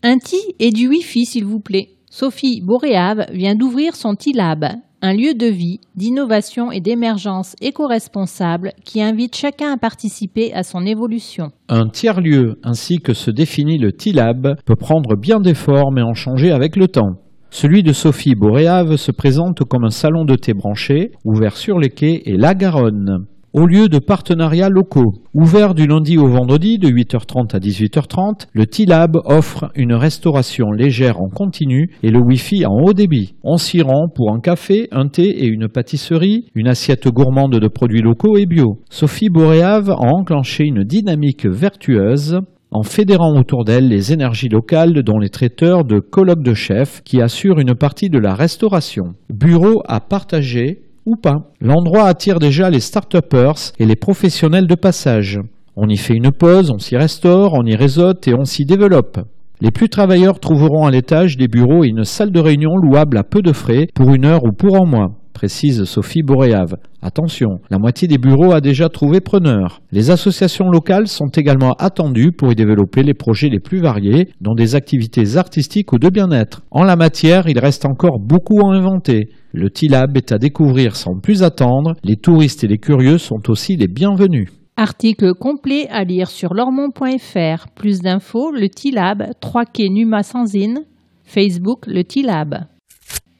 Un 0.02 0.18
TI 0.18 0.36
et 0.58 0.70
du 0.70 0.88
Wi-Fi, 0.88 1.24
s'il 1.24 1.46
vous 1.46 1.60
plaît. 1.60 1.90
Sophie 2.10 2.60
Boréave 2.62 3.26
vient 3.32 3.54
d'ouvrir 3.54 3.94
son 3.94 4.14
TILAB, 4.14 4.66
un 5.02 5.14
lieu 5.14 5.34
de 5.34 5.46
vie, 5.46 5.80
d'innovation 5.96 6.70
et 6.70 6.80
d'émergence 6.80 7.56
éco-responsable 7.60 8.72
qui 8.84 9.02
invite 9.02 9.34
chacun 9.34 9.72
à 9.72 9.76
participer 9.76 10.52
à 10.52 10.62
son 10.62 10.84
évolution. 10.84 11.50
Un 11.68 11.88
tiers-lieu, 11.88 12.58
ainsi 12.62 12.98
que 12.98 13.14
se 13.14 13.30
définit 13.30 13.78
le 13.78 13.92
TILAB, 13.92 14.56
peut 14.64 14.76
prendre 14.76 15.16
bien 15.16 15.40
des 15.40 15.54
formes 15.54 15.98
et 15.98 16.02
en 16.02 16.14
changer 16.14 16.50
avec 16.50 16.76
le 16.76 16.88
temps. 16.88 17.16
Celui 17.50 17.82
de 17.82 17.92
Sophie 17.92 18.34
Boréave 18.34 18.96
se 18.96 19.10
présente 19.10 19.64
comme 19.64 19.84
un 19.84 19.90
salon 19.90 20.24
de 20.24 20.36
thé 20.36 20.54
branché, 20.54 21.12
ouvert 21.24 21.56
sur 21.56 21.78
les 21.78 21.88
quais 21.88 22.22
et 22.26 22.36
la 22.36 22.54
Garonne 22.54 23.26
au 23.52 23.66
lieu 23.66 23.88
de 23.88 23.98
partenariats 23.98 24.68
locaux. 24.68 25.14
Ouvert 25.34 25.74
du 25.74 25.86
lundi 25.86 26.18
au 26.18 26.28
vendredi 26.28 26.78
de 26.78 26.88
8h30 26.88 27.54
à 27.54 27.58
18h30, 27.58 28.46
le 28.52 28.66
T-Lab 28.66 29.16
offre 29.24 29.70
une 29.74 29.94
restauration 29.94 30.70
légère 30.70 31.20
en 31.20 31.28
continu 31.28 31.90
et 32.02 32.10
le 32.10 32.20
Wi-Fi 32.20 32.66
en 32.66 32.76
haut 32.80 32.92
débit. 32.92 33.34
On 33.42 33.56
s'y 33.56 33.82
rend 33.82 34.08
pour 34.14 34.32
un 34.32 34.40
café, 34.40 34.88
un 34.92 35.08
thé 35.08 35.24
et 35.24 35.46
une 35.46 35.68
pâtisserie, 35.68 36.46
une 36.54 36.68
assiette 36.68 37.08
gourmande 37.08 37.58
de 37.58 37.68
produits 37.68 38.02
locaux 38.02 38.36
et 38.36 38.46
bio. 38.46 38.80
Sophie 38.90 39.30
Boréave 39.30 39.90
a 39.90 40.14
enclenché 40.14 40.64
une 40.64 40.84
dynamique 40.84 41.46
vertueuse 41.46 42.38
en 42.72 42.82
fédérant 42.82 43.36
autour 43.36 43.64
d'elle 43.64 43.88
les 43.88 44.12
énergies 44.12 44.48
locales 44.48 45.02
dont 45.02 45.18
les 45.18 45.28
traiteurs 45.28 45.84
de 45.84 45.98
colloques 45.98 46.44
de 46.44 46.54
chefs 46.54 47.02
qui 47.02 47.20
assurent 47.20 47.58
une 47.58 47.74
partie 47.74 48.10
de 48.10 48.18
la 48.18 48.34
restauration. 48.34 49.14
Bureau 49.28 49.82
à 49.86 50.00
partager 50.00 50.82
ou 51.06 51.16
pas. 51.16 51.50
L'endroit 51.60 52.04
attire 52.04 52.38
déjà 52.38 52.70
les 52.70 52.80
start-uppers 52.80 53.72
et 53.78 53.86
les 53.86 53.96
professionnels 53.96 54.66
de 54.66 54.74
passage. 54.74 55.38
On 55.76 55.88
y 55.88 55.96
fait 55.96 56.14
une 56.14 56.32
pause, 56.32 56.70
on 56.70 56.78
s'y 56.78 56.96
restaure, 56.96 57.54
on 57.54 57.64
y 57.64 57.74
réseaute 57.74 58.28
et 58.28 58.34
on 58.34 58.44
s'y 58.44 58.64
développe. 58.64 59.20
Les 59.60 59.70
plus 59.70 59.88
travailleurs 59.88 60.40
trouveront 60.40 60.86
à 60.86 60.90
l'étage 60.90 61.36
des 61.36 61.48
bureaux 61.48 61.84
et 61.84 61.88
une 61.88 62.04
salle 62.04 62.32
de 62.32 62.40
réunion 62.40 62.76
louable 62.76 63.18
à 63.18 63.24
peu 63.24 63.42
de 63.42 63.52
frais 63.52 63.88
pour 63.94 64.14
une 64.14 64.24
heure 64.24 64.44
ou 64.44 64.52
pour 64.52 64.76
un 64.76 64.86
mois 64.86 65.20
précise 65.40 65.84
Sophie 65.84 66.22
Boréave. 66.22 66.74
Attention, 67.00 67.60
la 67.70 67.78
moitié 67.78 68.06
des 68.06 68.18
bureaux 68.18 68.52
a 68.52 68.60
déjà 68.60 68.90
trouvé 68.90 69.20
preneur. 69.20 69.80
Les 69.90 70.10
associations 70.10 70.68
locales 70.68 71.06
sont 71.06 71.30
également 71.34 71.72
attendues 71.78 72.30
pour 72.30 72.52
y 72.52 72.54
développer 72.54 73.02
les 73.02 73.14
projets 73.14 73.48
les 73.48 73.58
plus 73.58 73.80
variés, 73.80 74.28
dont 74.42 74.54
des 74.54 74.74
activités 74.74 75.38
artistiques 75.38 75.94
ou 75.94 75.98
de 75.98 76.10
bien-être. 76.10 76.60
En 76.70 76.84
la 76.84 76.94
matière, 76.94 77.48
il 77.48 77.58
reste 77.58 77.86
encore 77.86 78.18
beaucoup 78.20 78.60
à 78.60 78.74
inventer. 78.74 79.30
Le 79.52 79.68
TILAB 79.68 80.16
est 80.16 80.30
à 80.30 80.38
découvrir 80.38 80.94
sans 80.94 81.18
plus 81.18 81.42
attendre. 81.42 81.96
Les 82.04 82.16
touristes 82.16 82.62
et 82.62 82.68
les 82.68 82.78
curieux 82.78 83.18
sont 83.18 83.50
aussi 83.50 83.76
les 83.76 83.88
bienvenus. 83.88 84.48
Article 84.76 85.34
complet 85.34 85.88
à 85.90 86.04
lire 86.04 86.30
sur 86.30 86.54
lormont.fr. 86.54 87.68
Plus 87.74 87.98
d'infos, 87.98 88.52
le 88.52 88.68
TILAB, 88.68 89.32
3 89.40 89.64
quai 89.64 89.88
Numa 89.88 90.22
Sanzine, 90.22 90.84
Facebook, 91.24 91.86
le 91.88 92.04
TILAB. 92.04 92.66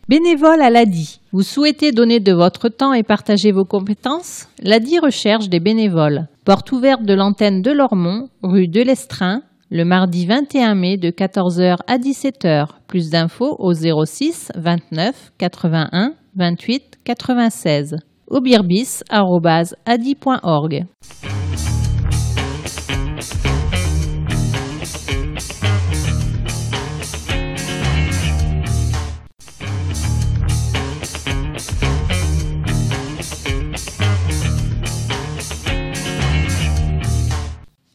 Bénévole 0.09 0.61
à 0.61 0.70
l'ADI. 0.70 1.20
Vous 1.31 1.42
souhaitez 1.42 1.92
donner 1.92 2.18
de 2.18 2.33
votre 2.33 2.68
temps 2.68 2.92
et 2.92 3.05
partager 3.05 3.53
vos 3.53 3.64
compétences? 3.64 4.49
L'ADI 4.61 4.99
recherche 4.99 5.49
des 5.49 5.61
bénévoles. 5.61 6.27
Porte 6.44 6.73
ouverte 6.73 7.05
de 7.05 7.14
l'antenne 7.14 7.62
de 7.62 7.70
Lormont, 7.70 8.27
rue 8.42 8.66
de 8.66 8.83
l'Estrin, 8.83 9.42
le 9.70 9.85
mardi 9.85 10.26
21 10.26 10.74
mai 10.74 10.96
de 10.96 11.11
14h 11.11 11.76
à 11.87 11.96
17h. 11.96 12.66
Plus 12.88 13.11
d'infos 13.11 13.54
au 13.61 13.72
06 13.72 14.50
29 14.56 15.30
81 15.38 16.14
28 16.35 16.98
96 17.04 17.96
birbis.adi.org. 18.40 20.87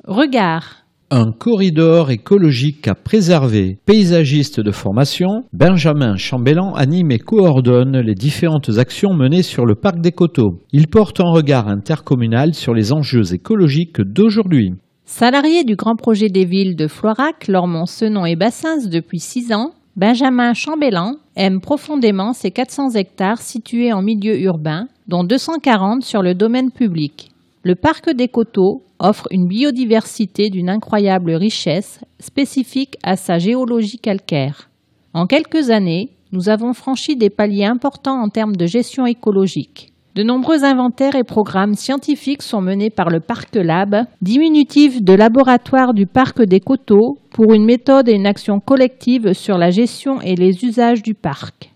Regard. 0.07 0.84
Un 1.11 1.31
corridor 1.31 2.09
écologique 2.09 2.87
à 2.87 2.95
préserver. 2.95 3.77
Paysagiste 3.85 4.59
de 4.59 4.71
formation, 4.71 5.43
Benjamin 5.53 6.15
Chambellan 6.15 6.73
anime 6.73 7.11
et 7.11 7.19
coordonne 7.19 7.99
les 7.99 8.15
différentes 8.15 8.79
actions 8.79 9.13
menées 9.13 9.43
sur 9.43 9.67
le 9.67 9.75
parc 9.75 10.01
des 10.01 10.11
Coteaux. 10.11 10.63
Il 10.71 10.87
porte 10.87 11.19
un 11.19 11.29
regard 11.29 11.67
intercommunal 11.67 12.55
sur 12.55 12.73
les 12.73 12.91
enjeux 12.91 13.35
écologiques 13.35 14.01
d'aujourd'hui. 14.01 14.73
Salarié 15.05 15.63
du 15.63 15.75
grand 15.75 15.95
projet 15.95 16.29
des 16.29 16.45
villes 16.45 16.75
de 16.75 16.87
Floirac, 16.87 17.47
Lormont, 17.47 17.85
Senon 17.85 18.25
et 18.25 18.35
Bassins 18.35 18.87
depuis 18.87 19.19
six 19.19 19.53
ans, 19.53 19.73
Benjamin 19.95 20.55
Chambellan 20.55 21.17
aime 21.35 21.61
profondément 21.61 22.33
ces 22.33 22.49
400 22.49 22.95
hectares 22.95 23.41
situés 23.41 23.93
en 23.93 24.01
milieu 24.01 24.39
urbain, 24.39 24.87
dont 25.07 25.23
240 25.23 26.01
sur 26.01 26.23
le 26.23 26.33
domaine 26.33 26.71
public. 26.71 27.29
Le 27.67 27.73
parc 27.73 28.11
des 28.11 28.27
Coteaux 28.27 28.83
offre 28.99 29.27
une 29.31 29.47
biodiversité 29.47 30.51
d'une 30.51 30.69
incroyable 30.69 31.31
richesse 31.31 31.99
spécifique 32.19 32.95
à 33.01 33.15
sa 33.15 33.39
géologie 33.39 33.97
calcaire. 33.97 34.69
En 35.15 35.25
quelques 35.25 35.71
années, 35.71 36.11
nous 36.31 36.49
avons 36.49 36.73
franchi 36.73 37.15
des 37.15 37.31
paliers 37.31 37.65
importants 37.65 38.21
en 38.21 38.29
termes 38.29 38.55
de 38.55 38.67
gestion 38.67 39.07
écologique. 39.07 39.91
De 40.13 40.21
nombreux 40.21 40.63
inventaires 40.63 41.15
et 41.15 41.23
programmes 41.23 41.73
scientifiques 41.73 42.43
sont 42.43 42.61
menés 42.61 42.91
par 42.91 43.09
le 43.09 43.19
Parc 43.19 43.55
Lab, 43.55 44.05
diminutif 44.21 45.01
de 45.01 45.13
laboratoire 45.13 45.95
du 45.95 46.05
Parc 46.05 46.43
des 46.43 46.59
Coteaux, 46.59 47.17
pour 47.31 47.51
une 47.51 47.65
méthode 47.65 48.07
et 48.07 48.13
une 48.13 48.27
action 48.27 48.59
collective 48.59 49.33
sur 49.33 49.57
la 49.57 49.71
gestion 49.71 50.21
et 50.21 50.35
les 50.35 50.63
usages 50.63 51.01
du 51.01 51.15
parc. 51.15 51.71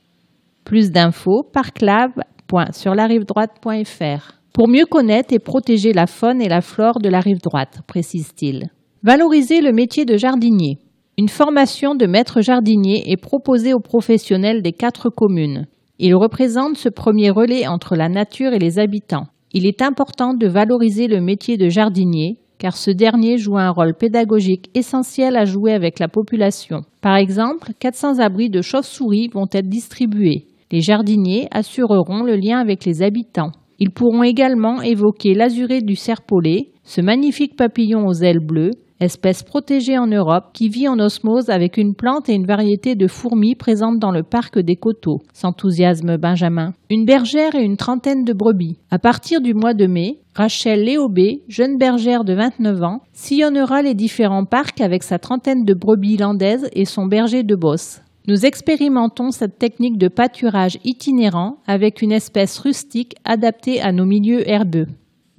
Plus 0.66 0.92
d'infos, 0.92 1.42
parclab.surlarivedroite.fr. 1.52 4.39
Pour 4.54 4.68
mieux 4.68 4.86
connaître 4.86 5.34
et 5.34 5.40
protéger 5.40 5.94
la 5.94 6.08
faune 6.08 6.42
et 6.42 6.50
la 6.50 6.62
flore 6.62 7.00
de 7.00 7.10
la 7.10 7.20
rive 7.20 7.42
droite, 7.42 7.82
précise-t-il. 7.88 8.70
Valoriser 9.04 9.62
le 9.62 9.72
métier 9.72 10.06
de 10.06 10.18
jardinier. 10.18 10.78
Une 11.18 11.30
formation 11.30 11.96
de 11.96 12.06
maître 12.06 12.42
jardinier 12.42 13.04
est 13.12 13.22
proposée 13.22 13.74
aux 13.74 13.80
professionnels 13.80 14.62
des 14.62 14.74
quatre 14.74 15.10
communes. 15.10 15.68
Il 16.00 16.16
représente 16.16 16.78
ce 16.78 16.90
premier 16.90 17.30
relais 17.30 17.68
entre 17.68 17.96
la 17.96 18.10
nature 18.10 18.54
et 18.54 18.60
les 18.60 18.80
habitants. 18.80 19.28
Il 19.52 19.66
est 19.66 19.82
important 19.82 20.34
de 20.34 20.48
valoriser 20.48 21.08
le 21.08 21.22
métier 21.22 21.58
de 21.58 21.70
jardinier 21.70 22.40
car 22.60 22.76
ce 22.76 22.92
dernier 22.92 23.38
joue 23.38 23.58
un 23.58 23.72
rôle 23.72 23.96
pédagogique 23.96 24.70
essentiel 24.76 25.38
à 25.38 25.46
jouer 25.46 25.74
avec 25.74 25.98
la 25.98 26.10
population. 26.10 26.82
Par 27.02 27.16
exemple, 27.16 27.72
400 27.80 28.20
abris 28.20 28.50
de 28.50 28.62
chauves-souris 28.62 29.30
vont 29.34 29.48
être 29.52 29.70
distribués. 29.70 30.46
Les 30.72 30.82
jardiniers 30.82 31.48
assureront 31.52 32.22
le 32.24 32.36
lien 32.36 32.60
avec 32.60 32.86
les 32.86 33.02
habitants. 33.02 33.52
Ils 33.80 33.92
pourront 33.92 34.24
également 34.24 34.82
évoquer 34.82 35.34
l'azuré 35.34 35.82
du 35.82 35.96
serpolet, 35.96 36.72
ce 36.84 37.02
magnifique 37.02 37.56
papillon 37.56 38.06
aux 38.08 38.14
ailes 38.14 38.46
bleues, 38.46 38.72
espèce 39.00 39.44
protégée 39.44 39.98
en 39.98 40.08
Europe 40.08 40.50
qui 40.54 40.68
vit 40.68 40.88
en 40.88 41.00
osmose 41.00 41.50
avec 41.50 41.78
une 41.78 41.96
plante 41.96 42.28
et 42.28 42.34
une 42.34 42.46
variété 42.46 42.96
de 42.96 43.08
fourmis 43.08 43.56
présentes 43.56 44.00
dans 44.00 44.12
le 44.12 44.24
parc 44.24 44.60
des 44.60 44.76
coteaux, 44.76 45.20
s'enthousiasme 45.34 46.18
Benjamin. 46.18 46.74
Une 46.90 47.06
bergère 47.06 47.56
et 47.56 47.64
une 47.64 47.78
trentaine 47.78 48.26
de 48.26 48.34
brebis. 48.34 48.78
À 48.92 49.00
partir 49.00 49.42
du 49.42 49.54
mois 49.54 49.74
de 49.74 49.88
mai, 49.88 50.20
Rachel 50.36 50.84
Léobé, 50.84 51.44
jeune 51.48 51.78
bergère 51.78 52.24
de 52.24 52.34
29 52.34 52.84
ans, 52.84 53.00
sillonnera 53.14 53.82
les 53.82 53.94
différents 53.94 54.46
parcs 54.46 54.82
avec 54.82 55.04
sa 55.04 55.20
trentaine 55.20 55.64
de 55.64 55.74
brebis 55.74 56.18
landaises 56.18 56.70
et 56.74 56.86
son 56.86 57.06
berger 57.06 57.44
de 57.44 57.56
bosse. 57.56 58.02
Nous 58.30 58.46
expérimentons 58.46 59.32
cette 59.32 59.58
technique 59.58 59.98
de 59.98 60.08
pâturage 60.08 60.78
itinérant 60.84 61.58
avec 61.66 62.04
une 62.04 62.12
espèce 62.12 62.60
rustique 62.60 63.16
adaptée 63.26 63.82
à 63.82 63.92
nos 63.92 64.06
milieux 64.06 64.48
herbeux. 64.48 64.86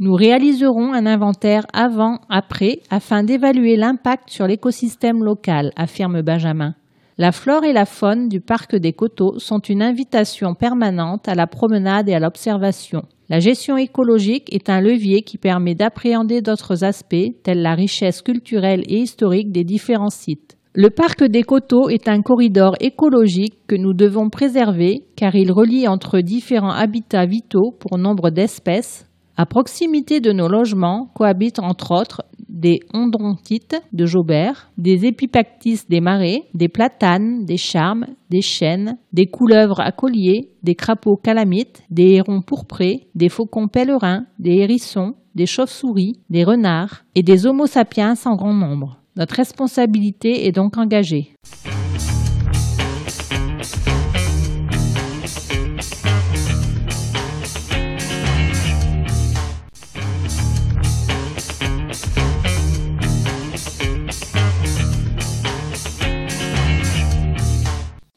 Nous 0.00 0.12
réaliserons 0.12 0.92
un 0.92 1.06
inventaire 1.06 1.66
avant-après 1.72 2.80
afin 2.90 3.22
d'évaluer 3.22 3.76
l'impact 3.76 4.30
sur 4.30 4.48
l'écosystème 4.48 5.22
local, 5.22 5.70
affirme 5.76 6.22
Benjamin. 6.22 6.74
La 7.16 7.30
flore 7.30 7.62
et 7.62 7.72
la 7.72 7.86
faune 7.86 8.28
du 8.28 8.40
parc 8.40 8.74
des 8.74 8.92
coteaux 8.92 9.38
sont 9.38 9.60
une 9.60 9.82
invitation 9.82 10.54
permanente 10.54 11.28
à 11.28 11.36
la 11.36 11.46
promenade 11.46 12.08
et 12.08 12.14
à 12.14 12.18
l'observation. 12.18 13.04
La 13.28 13.38
gestion 13.38 13.76
écologique 13.76 14.52
est 14.52 14.68
un 14.68 14.80
levier 14.80 15.22
qui 15.22 15.38
permet 15.38 15.76
d'appréhender 15.76 16.42
d'autres 16.42 16.82
aspects, 16.82 17.36
tels 17.44 17.62
la 17.62 17.76
richesse 17.76 18.20
culturelle 18.20 18.82
et 18.88 18.98
historique 18.98 19.52
des 19.52 19.62
différents 19.62 20.10
sites. 20.10 20.56
Le 20.72 20.88
parc 20.88 21.24
des 21.24 21.42
coteaux 21.42 21.88
est 21.88 22.06
un 22.06 22.22
corridor 22.22 22.76
écologique 22.78 23.54
que 23.66 23.74
nous 23.74 23.92
devons 23.92 24.30
préserver 24.30 25.02
car 25.16 25.34
il 25.34 25.50
relie 25.50 25.88
entre 25.88 26.20
différents 26.20 26.70
habitats 26.70 27.26
vitaux 27.26 27.74
pour 27.76 27.98
nombre 27.98 28.30
d'espèces, 28.30 29.10
à 29.36 29.46
proximité 29.46 30.20
de 30.20 30.30
nos 30.30 30.46
logements 30.46 31.10
cohabitent 31.16 31.58
entre 31.58 31.90
autres 31.90 32.22
des 32.48 32.78
ondrontites 32.94 33.82
de 33.92 34.06
Jaubert, 34.06 34.70
des 34.78 35.06
épipactis 35.06 35.80
des 35.88 36.00
marais, 36.00 36.42
des 36.54 36.68
platanes, 36.68 37.44
des 37.46 37.56
charmes, 37.56 38.06
des 38.28 38.42
chênes, 38.42 38.96
des 39.12 39.26
couleuvres 39.26 39.80
à 39.80 39.90
collier, 39.90 40.50
des 40.62 40.76
crapauds 40.76 41.16
calamites, 41.16 41.82
des 41.90 42.12
hérons 42.12 42.42
pourprés, 42.42 43.08
des 43.16 43.28
faucons 43.28 43.66
pèlerins, 43.66 44.26
des 44.38 44.58
hérissons, 44.58 45.14
des 45.34 45.46
chauves-souris, 45.46 46.20
des 46.30 46.44
renards 46.44 47.02
et 47.16 47.24
des 47.24 47.44
homo 47.44 47.66
sapiens 47.66 48.14
en 48.24 48.36
grand 48.36 48.54
nombre. 48.54 48.99
Notre 49.20 49.34
responsabilité 49.34 50.46
est 50.46 50.52
donc 50.52 50.78
engagée. 50.78 51.34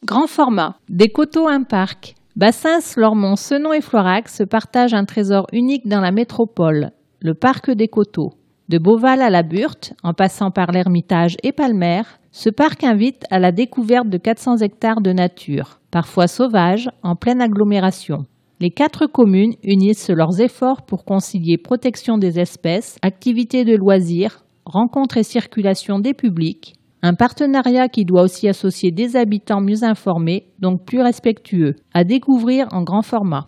Grand 0.06 0.28
format. 0.28 0.78
Des 0.88 1.10
coteaux, 1.10 1.50
un 1.50 1.64
parc. 1.64 2.16
Bassins, 2.38 2.80
Lormont, 2.96 3.36
Senon 3.36 3.74
et 3.74 3.82
Florac 3.82 4.30
se 4.30 4.44
partagent 4.44 4.94
un 4.94 5.04
trésor 5.04 5.48
unique 5.52 5.86
dans 5.86 6.00
la 6.00 6.12
métropole, 6.12 6.92
le 7.20 7.34
parc 7.34 7.72
des 7.72 7.90
coteaux. 7.90 8.32
De 8.70 8.78
Beauval 8.78 9.22
à 9.22 9.30
la 9.30 9.44
Burte, 9.44 9.94
en 10.04 10.14
passant 10.14 10.50
par 10.50 10.72
l'Ermitage 10.72 11.36
et 11.44 11.52
Palmer, 11.52 12.04
ce 12.32 12.50
parc 12.50 12.86
invite 12.86 13.26
à 13.30 13.38
la 13.38 13.52
découverte 13.52 14.08
de 14.08 14.18
400 14.18 14.60
hectares 14.60 15.02
de 15.02 15.12
nature, 15.12 15.82
parfois 15.92 16.28
sauvage, 16.28 16.90
en 17.04 17.18
pleine 17.18 17.42
agglomération. 17.42 18.26
Les 18.62 18.70
quatre 18.70 19.06
communes 19.06 19.56
unissent 19.64 20.10
leurs 20.10 20.40
efforts 20.40 20.84
pour 20.84 21.04
concilier 21.04 21.58
protection 21.58 22.18
des 22.18 22.40
espèces, 22.40 22.98
activités 23.02 23.66
de 23.66 23.76
loisirs, 23.76 24.46
rencontres 24.66 25.18
et 25.18 25.24
circulation 25.24 26.00
des 26.00 26.14
publics, 26.14 26.76
un 27.02 27.16
partenariat 27.16 27.90
qui 27.90 28.06
doit 28.06 28.22
aussi 28.22 28.48
associer 28.48 28.92
des 28.92 29.18
habitants 29.18 29.60
mieux 29.60 29.84
informés, 29.84 30.48
donc 30.60 30.86
plus 30.86 31.02
respectueux, 31.02 31.76
à 31.94 32.06
découvrir 32.06 32.68
en 32.72 32.84
grand 32.84 33.02
format. 33.02 33.48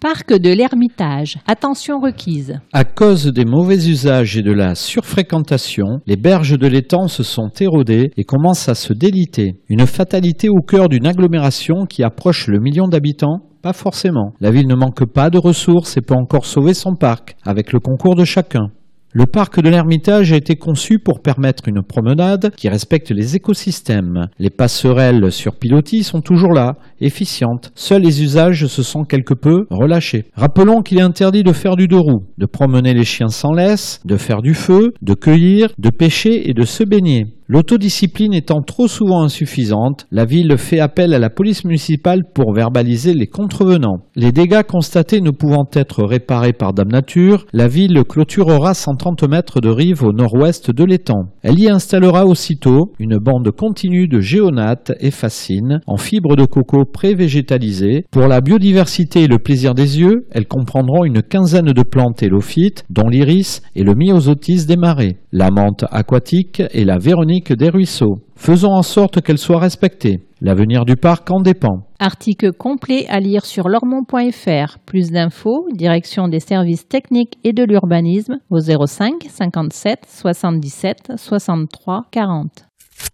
Parc 0.00 0.32
de 0.32 0.48
l'Ermitage. 0.48 1.36
Attention 1.46 2.00
requise. 2.00 2.58
À 2.72 2.84
cause 2.84 3.26
des 3.26 3.44
mauvais 3.44 3.86
usages 3.86 4.38
et 4.38 4.42
de 4.42 4.50
la 4.50 4.74
surfréquentation, 4.74 6.00
les 6.06 6.16
berges 6.16 6.58
de 6.58 6.66
l'étang 6.66 7.06
se 7.06 7.22
sont 7.22 7.50
érodées 7.60 8.10
et 8.16 8.24
commencent 8.24 8.70
à 8.70 8.74
se 8.74 8.94
déliter. 8.94 9.56
Une 9.68 9.86
fatalité 9.86 10.48
au 10.48 10.62
cœur 10.62 10.88
d'une 10.88 11.06
agglomération 11.06 11.84
qui 11.84 12.02
approche 12.02 12.46
le 12.46 12.60
million 12.60 12.88
d'habitants? 12.88 13.40
Pas 13.60 13.74
forcément. 13.74 14.32
La 14.40 14.50
ville 14.50 14.68
ne 14.68 14.74
manque 14.74 15.04
pas 15.04 15.28
de 15.28 15.36
ressources 15.36 15.98
et 15.98 16.00
peut 16.00 16.14
encore 16.14 16.46
sauver 16.46 16.72
son 16.72 16.94
parc, 16.94 17.36
avec 17.44 17.74
le 17.74 17.78
concours 17.78 18.16
de 18.16 18.24
chacun. 18.24 18.70
Le 19.12 19.26
parc 19.26 19.60
de 19.60 19.68
l'Ermitage 19.68 20.32
a 20.32 20.36
été 20.36 20.54
conçu 20.54 21.00
pour 21.00 21.20
permettre 21.20 21.66
une 21.66 21.82
promenade 21.82 22.52
qui 22.56 22.68
respecte 22.68 23.10
les 23.10 23.34
écosystèmes. 23.34 24.28
Les 24.38 24.50
passerelles 24.50 25.32
sur 25.32 25.56
pilotis 25.56 26.04
sont 26.04 26.20
toujours 26.20 26.52
là, 26.52 26.76
efficientes. 27.00 27.72
Seuls 27.74 28.02
les 28.02 28.22
usages 28.22 28.68
se 28.68 28.84
sont 28.84 29.02
quelque 29.02 29.34
peu 29.34 29.66
relâchés. 29.68 30.26
Rappelons 30.34 30.82
qu'il 30.82 30.98
est 30.98 31.02
interdit 31.02 31.42
de 31.42 31.52
faire 31.52 31.74
du 31.74 31.88
deux 31.88 31.98
roues, 31.98 32.26
de 32.38 32.46
promener 32.46 32.94
les 32.94 33.04
chiens 33.04 33.30
sans 33.30 33.52
laisse, 33.52 34.00
de 34.04 34.16
faire 34.16 34.42
du 34.42 34.54
feu, 34.54 34.92
de 35.02 35.14
cueillir, 35.14 35.72
de 35.76 35.90
pêcher 35.90 36.48
et 36.48 36.54
de 36.54 36.62
se 36.62 36.84
baigner. 36.84 37.34
L'autodiscipline 37.52 38.32
étant 38.32 38.62
trop 38.62 38.86
souvent 38.86 39.24
insuffisante, 39.24 40.06
la 40.12 40.24
ville 40.24 40.56
fait 40.56 40.78
appel 40.78 41.12
à 41.12 41.18
la 41.18 41.30
police 41.30 41.64
municipale 41.64 42.20
pour 42.32 42.52
verbaliser 42.52 43.12
les 43.12 43.26
contrevenants. 43.26 44.04
Les 44.14 44.30
dégâts 44.30 44.62
constatés 44.62 45.20
ne 45.20 45.32
pouvant 45.32 45.68
être 45.72 46.04
réparés 46.04 46.52
par 46.52 46.74
Dame 46.74 46.92
Nature, 46.92 47.46
la 47.52 47.66
ville 47.66 48.04
clôturera 48.08 48.74
130 48.74 49.28
mètres 49.28 49.60
de 49.60 49.68
rive 49.68 50.04
au 50.04 50.12
nord-ouest 50.12 50.70
de 50.70 50.84
l'étang. 50.84 51.24
Elle 51.42 51.58
y 51.58 51.68
installera 51.68 52.24
aussitôt 52.24 52.92
une 53.00 53.18
bande 53.18 53.50
continue 53.50 54.06
de 54.06 54.20
géonates 54.20 54.92
et 55.00 55.10
fascines 55.10 55.80
en 55.88 55.96
fibres 55.96 56.36
de 56.36 56.44
coco 56.44 56.84
pré-végétalisées. 56.84 58.04
Pour 58.12 58.28
la 58.28 58.42
biodiversité 58.42 59.24
et 59.24 59.26
le 59.26 59.40
plaisir 59.40 59.74
des 59.74 59.98
yeux, 59.98 60.28
elles 60.30 60.46
comprendront 60.46 61.04
une 61.04 61.20
quinzaine 61.20 61.72
de 61.72 61.82
plantes 61.82 62.22
hélophytes, 62.22 62.84
dont 62.90 63.08
l'iris 63.08 63.62
et 63.74 63.82
le 63.82 63.96
myosotis 63.96 64.66
des 64.66 64.76
marais, 64.76 65.16
la 65.32 65.50
menthe 65.50 65.84
aquatique 65.90 66.62
et 66.70 66.84
la 66.84 66.98
véronique 66.98 67.39
des 67.48 67.70
ruisseaux. 67.70 68.16
Faisons 68.36 68.72
en 68.72 68.82
sorte 68.82 69.20
qu'elle 69.22 69.38
soit 69.38 69.58
respectée. 69.58 70.20
L'avenir 70.40 70.84
du 70.84 70.96
parc 70.96 71.30
en 71.30 71.40
dépend. 71.40 71.86
Article 71.98 72.52
complet 72.52 73.06
à 73.08 73.20
lire 73.20 73.44
sur 73.44 73.68
lormont.fr. 73.68 74.78
Plus 74.86 75.10
d'infos, 75.10 75.66
direction 75.74 76.28
des 76.28 76.40
services 76.40 76.88
techniques 76.88 77.38
et 77.44 77.52
de 77.52 77.64
l'urbanisme 77.64 78.38
au 78.50 78.60
05 78.60 79.24
57 79.28 80.06
77 80.08 81.12
63 81.16 82.02
40. 82.10 82.69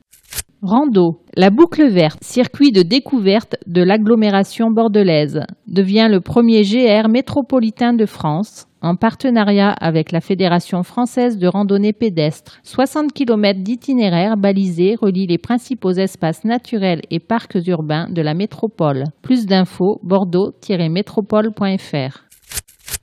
Rando. 0.64 1.20
La 1.36 1.50
boucle 1.50 1.88
verte, 1.88 2.24
circuit 2.24 2.72
de 2.72 2.80
découverte 2.80 3.56
de 3.66 3.82
l'agglomération 3.82 4.70
bordelaise, 4.70 5.42
devient 5.66 6.08
le 6.10 6.22
premier 6.22 6.62
GR 6.62 7.10
métropolitain 7.10 7.92
de 7.92 8.06
France 8.06 8.66
en 8.80 8.96
partenariat 8.96 9.72
avec 9.72 10.10
la 10.10 10.22
Fédération 10.22 10.82
française 10.82 11.36
de 11.36 11.48
randonnée 11.48 11.92
pédestre. 11.92 12.60
60 12.62 13.12
km 13.12 13.60
d'itinéraires 13.60 14.38
balisés 14.38 14.96
relient 14.98 15.26
les 15.26 15.36
principaux 15.36 15.92
espaces 15.92 16.44
naturels 16.44 17.02
et 17.10 17.20
parcs 17.20 17.58
urbains 17.66 18.08
de 18.08 18.22
la 18.22 18.32
métropole. 18.32 19.04
Plus 19.20 19.44
d'infos, 19.44 20.00
bordeaux-métropole.fr. 20.02 22.24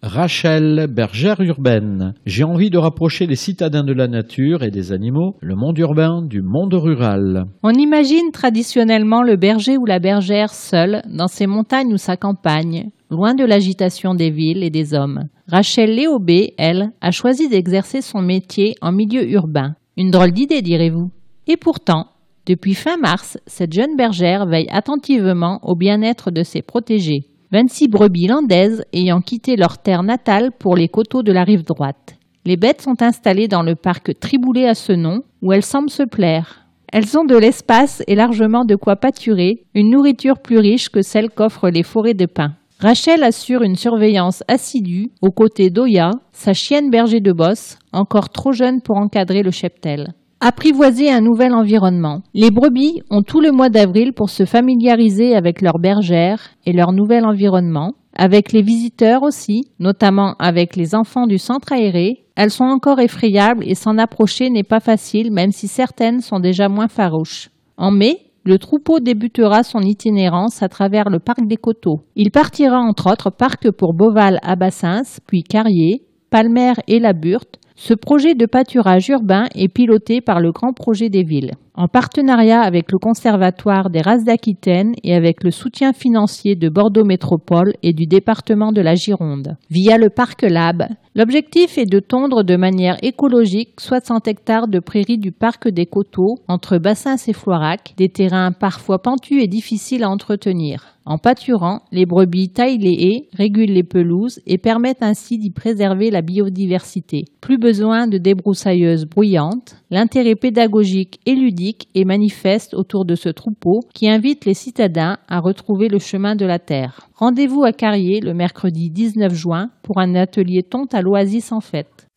Rachel, 0.03 0.87
bergère 0.89 1.41
urbaine. 1.41 2.15
J'ai 2.25 2.43
envie 2.43 2.69
de 2.71 2.77
rapprocher 2.77 3.27
les 3.27 3.35
citadins 3.35 3.83
de 3.83 3.93
la 3.93 4.07
nature 4.07 4.63
et 4.63 4.71
des 4.71 4.91
animaux, 4.91 5.35
le 5.41 5.55
monde 5.55 5.77
urbain 5.77 6.23
du 6.23 6.41
monde 6.41 6.73
rural. 6.73 7.45
On 7.61 7.71
imagine 7.71 8.31
traditionnellement 8.31 9.21
le 9.21 9.35
berger 9.35 9.77
ou 9.77 9.85
la 9.85 9.99
bergère 9.99 10.53
seul 10.53 11.03
dans 11.07 11.27
ses 11.27 11.45
montagnes 11.45 11.93
ou 11.93 11.97
sa 11.97 12.17
campagne, 12.17 12.89
loin 13.11 13.35
de 13.35 13.45
l'agitation 13.45 14.15
des 14.15 14.31
villes 14.31 14.63
et 14.63 14.71
des 14.71 14.93
hommes. 14.93 15.25
Rachel 15.47 15.95
Léobé, 15.95 16.55
elle, 16.57 16.91
a 17.01 17.11
choisi 17.11 17.47
d'exercer 17.47 18.01
son 18.01 18.21
métier 18.21 18.75
en 18.81 18.91
milieu 18.91 19.29
urbain. 19.29 19.75
Une 19.97 20.09
drôle 20.09 20.31
d'idée, 20.31 20.61
direz-vous. 20.61 21.11
Et 21.47 21.57
pourtant, 21.57 22.07
depuis 22.47 22.73
fin 22.73 22.97
mars, 22.97 23.37
cette 23.45 23.73
jeune 23.73 23.95
bergère 23.95 24.47
veille 24.47 24.69
attentivement 24.71 25.59
au 25.61 25.75
bien-être 25.75 26.31
de 26.31 26.41
ses 26.41 26.63
protégés. 26.63 27.30
26 27.51 27.89
brebis 27.89 28.27
landaises 28.27 28.85
ayant 28.93 29.19
quitté 29.19 29.57
leur 29.57 29.77
terre 29.77 30.03
natale 30.03 30.51
pour 30.57 30.77
les 30.77 30.87
coteaux 30.87 31.21
de 31.21 31.33
la 31.33 31.43
rive 31.43 31.65
droite. 31.65 32.15
Les 32.45 32.55
bêtes 32.55 32.81
sont 32.81 33.01
installées 33.01 33.49
dans 33.49 33.61
le 33.61 33.75
parc 33.75 34.17
Triboulet 34.19 34.69
à 34.69 34.73
ce 34.73 34.93
nom, 34.93 35.23
où 35.41 35.51
elles 35.51 35.65
semblent 35.65 35.89
se 35.89 36.03
plaire. 36.03 36.65
Elles 36.93 37.17
ont 37.17 37.25
de 37.25 37.35
l'espace 37.35 38.03
et 38.07 38.15
largement 38.15 38.63
de 38.63 38.77
quoi 38.77 38.95
pâturer, 38.95 39.65
une 39.75 39.89
nourriture 39.89 40.39
plus 40.39 40.59
riche 40.59 40.87
que 40.87 41.01
celle 41.01 41.29
qu'offrent 41.29 41.69
les 41.69 41.83
forêts 41.83 42.13
de 42.13 42.25
pins. 42.25 42.53
Rachel 42.79 43.21
assure 43.21 43.63
une 43.63 43.75
surveillance 43.75 44.43
assidue 44.47 45.11
aux 45.21 45.31
côtés 45.31 45.69
d'Oya, 45.69 46.11
sa 46.31 46.53
chienne 46.53 46.89
berger 46.89 47.19
de 47.19 47.33
bosse, 47.33 47.77
encore 47.91 48.29
trop 48.29 48.53
jeune 48.53 48.81
pour 48.81 48.95
encadrer 48.95 49.43
le 49.43 49.51
cheptel. 49.51 50.13
Apprivoiser 50.43 51.11
un 51.11 51.21
nouvel 51.21 51.53
environnement. 51.53 52.23
Les 52.33 52.49
brebis 52.49 53.03
ont 53.11 53.21
tout 53.21 53.41
le 53.41 53.51
mois 53.51 53.69
d'avril 53.69 54.11
pour 54.11 54.31
se 54.31 54.45
familiariser 54.45 55.35
avec 55.35 55.61
leur 55.61 55.77
bergère 55.77 56.39
et 56.65 56.73
leur 56.73 56.93
nouvel 56.93 57.25
environnement, 57.25 57.93
avec 58.17 58.51
les 58.51 58.63
visiteurs 58.63 59.21
aussi, 59.21 59.65
notamment 59.77 60.33
avec 60.39 60.75
les 60.75 60.95
enfants 60.95 61.27
du 61.27 61.37
centre 61.37 61.71
aéré. 61.71 62.25
Elles 62.35 62.49
sont 62.49 62.63
encore 62.63 62.99
effrayables 62.99 63.63
et 63.67 63.75
s'en 63.75 63.99
approcher 63.99 64.49
n'est 64.49 64.63
pas 64.63 64.79
facile 64.79 65.31
même 65.31 65.51
si 65.51 65.67
certaines 65.67 66.21
sont 66.21 66.39
déjà 66.39 66.69
moins 66.69 66.87
farouches. 66.87 67.51
En 67.77 67.91
mai, 67.91 68.17
le 68.43 68.57
troupeau 68.57 68.99
débutera 68.99 69.61
son 69.61 69.81
itinérance 69.81 70.63
à 70.63 70.69
travers 70.69 71.11
le 71.11 71.19
parc 71.19 71.45
des 71.45 71.57
Coteaux. 71.57 72.01
Il 72.15 72.31
partira 72.31 72.79
entre 72.79 73.11
autres 73.11 73.29
parc 73.29 73.69
pour 73.69 73.93
Beauval 73.93 74.39
à 74.41 74.55
Bassins, 74.55 75.19
puis 75.27 75.43
Carrier, 75.43 76.01
Palmer 76.31 76.73
et 76.87 76.99
La 76.99 77.13
Burte, 77.13 77.59
ce 77.83 77.95
projet 77.95 78.35
de 78.35 78.45
pâturage 78.45 79.09
urbain 79.09 79.47
est 79.55 79.67
piloté 79.67 80.21
par 80.21 80.39
le 80.39 80.51
Grand 80.51 80.71
Projet 80.71 81.09
des 81.09 81.23
Villes, 81.23 81.53
en 81.73 81.87
partenariat 81.87 82.61
avec 82.61 82.91
le 82.91 82.99
Conservatoire 82.99 83.89
des 83.89 84.01
races 84.01 84.23
d'Aquitaine 84.23 84.93
et 85.03 85.15
avec 85.15 85.43
le 85.43 85.49
soutien 85.49 85.91
financier 85.91 86.55
de 86.55 86.69
Bordeaux 86.69 87.05
Métropole 87.05 87.73
et 87.81 87.93
du 87.93 88.05
département 88.05 88.71
de 88.71 88.81
la 88.81 88.93
Gironde. 88.93 89.57
Via 89.71 89.97
le 89.97 90.11
Parc 90.11 90.43
Lab, 90.43 90.89
l'objectif 91.15 91.79
est 91.79 91.89
de 91.89 91.99
tondre 91.99 92.43
de 92.43 92.55
manière 92.55 92.97
écologique 93.01 93.79
60 93.79 94.27
hectares 94.27 94.67
de 94.67 94.77
prairies 94.77 95.17
du 95.17 95.31
Parc 95.31 95.67
des 95.67 95.87
Coteaux 95.87 96.35
entre 96.47 96.77
Bassins 96.77 97.17
et 97.27 97.33
Floirac, 97.33 97.95
des 97.97 98.09
terrains 98.09 98.51
parfois 98.51 99.01
pentus 99.01 99.43
et 99.43 99.47
difficiles 99.47 100.03
à 100.03 100.09
entretenir. 100.11 100.99
En 101.05 101.17
pâturant, 101.17 101.81
les 101.91 102.05
brebis 102.05 102.49
taillent 102.49 102.77
les 102.77 102.93
haies, 102.93 103.27
régulent 103.33 103.73
les 103.73 103.83
pelouses 103.83 104.39
et 104.45 104.59
permettent 104.59 105.01
ainsi 105.01 105.39
d'y 105.39 105.49
préserver 105.49 106.11
la 106.11 106.21
biodiversité. 106.21 107.25
Plus 107.41 107.57
besoin 107.57 108.07
de 108.07 108.19
débroussailleuses 108.19 109.05
bruyantes. 109.05 109.75
L'intérêt 109.89 110.35
pédagogique 110.35 111.19
et 111.25 111.33
ludique 111.33 111.87
est 111.95 112.05
manifeste 112.05 112.75
autour 112.75 113.05
de 113.05 113.15
ce 113.15 113.29
troupeau 113.29 113.79
qui 113.95 114.09
invite 114.09 114.45
les 114.45 114.53
citadins 114.53 115.17
à 115.27 115.39
retrouver 115.39 115.87
le 115.87 115.99
chemin 115.99 116.35
de 116.35 116.45
la 116.45 116.59
terre. 116.59 117.07
Rendez-vous 117.15 117.63
à 117.63 117.71
Carrier 117.71 118.19
le 118.19 118.33
mercredi 118.33 118.91
19 118.91 119.33
juin 119.33 119.69
pour 119.81 119.99
un 119.99 120.13
atelier 120.13 120.61
tonte 120.61 120.93
à 120.93 121.01
l'Oasis 121.01 121.51
en 121.51 121.61
fête. 121.61 122.10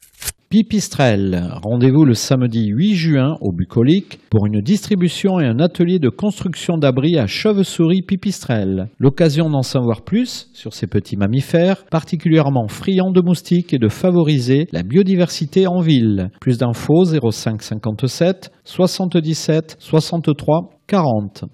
Pipistrelle. 0.54 1.48
Rendez-vous 1.64 2.04
le 2.04 2.14
samedi 2.14 2.68
8 2.68 2.94
juin 2.94 3.36
au 3.40 3.50
Bucolique 3.50 4.20
pour 4.30 4.46
une 4.46 4.60
distribution 4.60 5.40
et 5.40 5.46
un 5.46 5.58
atelier 5.58 5.98
de 5.98 6.08
construction 6.08 6.78
d'abris 6.78 7.18
à 7.18 7.26
chauve-souris 7.26 8.02
pipistrelle. 8.02 8.86
L'occasion 9.00 9.50
d'en 9.50 9.62
savoir 9.62 10.02
plus 10.02 10.48
sur 10.52 10.72
ces 10.72 10.86
petits 10.86 11.16
mammifères, 11.16 11.84
particulièrement 11.86 12.68
friands 12.68 13.10
de 13.10 13.20
moustiques 13.20 13.74
et 13.74 13.80
de 13.80 13.88
favoriser 13.88 14.68
la 14.70 14.84
biodiversité 14.84 15.66
en 15.66 15.80
ville. 15.80 16.30
Plus 16.40 16.56
d'infos 16.56 17.04
05 17.04 17.60
57 17.60 18.52
77 18.62 19.76
63 19.80 20.70
40. 20.86 21.46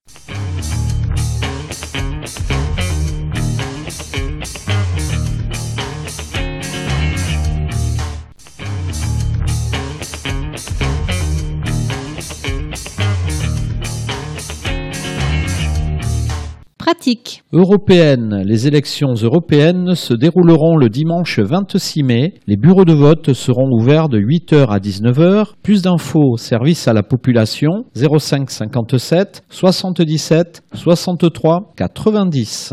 Pratique. 16.81 17.43
Européenne. 17.53 18.43
Les 18.47 18.67
élections 18.67 19.13
européennes 19.13 19.95
se 19.95 20.15
dérouleront 20.15 20.79
le 20.79 20.89
dimanche 20.89 21.39
26 21.39 22.03
mai. 22.03 22.35
Les 22.47 22.57
bureaux 22.57 22.87
de 22.87 22.95
vote 22.95 23.35
seront 23.35 23.69
ouverts 23.71 24.09
de 24.09 24.19
8h 24.19 24.67
à 24.71 24.79
19h. 24.79 25.53
Plus 25.63 25.83
d'infos, 25.83 26.39
service 26.39 26.89
à 26.89 26.95
la 26.95 27.03
population 27.03 27.85
05 27.95 28.51
57 28.51 29.43
77 29.51 30.63
63 30.73 31.71
90. 31.77 32.73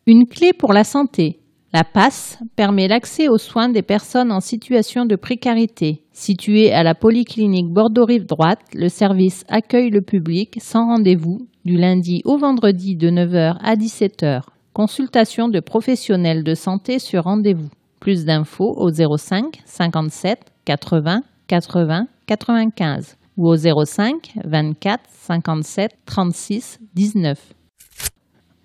Une 0.06 0.28
clé 0.28 0.52
pour 0.52 0.74
la 0.74 0.84
santé. 0.84 1.40
La 1.72 1.86
PASSE 1.86 2.40
permet 2.56 2.90
l'accès 2.90 3.30
aux 3.30 3.38
soins 3.38 3.70
des 3.70 3.82
personnes 3.82 4.32
en 4.32 4.42
situation 4.42 5.06
de 5.06 5.16
précarité. 5.16 6.04
Situé 6.12 6.74
à 6.74 6.84
la 6.84 6.94
polyclinique 6.94 7.74
Bordeaux-Rive 7.74 8.26
droite, 8.26 8.60
le 8.76 8.90
service 8.90 9.46
accueille 9.48 9.90
le 9.90 10.02
public 10.02 10.58
sans 10.60 10.86
rendez-vous 10.86 11.48
du 11.64 11.78
lundi 11.78 12.22
au 12.26 12.38
vendredi 12.38 12.98
de 12.98 13.10
9h 13.10 13.56
à 13.60 13.76
17h. 13.76 14.42
Consultation 14.74 15.48
de 15.48 15.62
professionnels 15.62 16.44
de 16.44 16.54
santé 16.54 17.00
sur 17.00 17.24
rendez-vous. 17.24 17.70
Plus 18.04 18.26
d'infos 18.26 18.74
au 18.76 18.92
05 18.92 19.62
57 19.64 20.38
80 20.66 21.24
80 21.48 22.08
95 22.28 23.16
ou 23.38 23.48
au 23.48 23.56
05 23.56 24.34
24 24.44 25.04
57 25.10 25.92
36 26.06 26.80
19. 26.96 27.40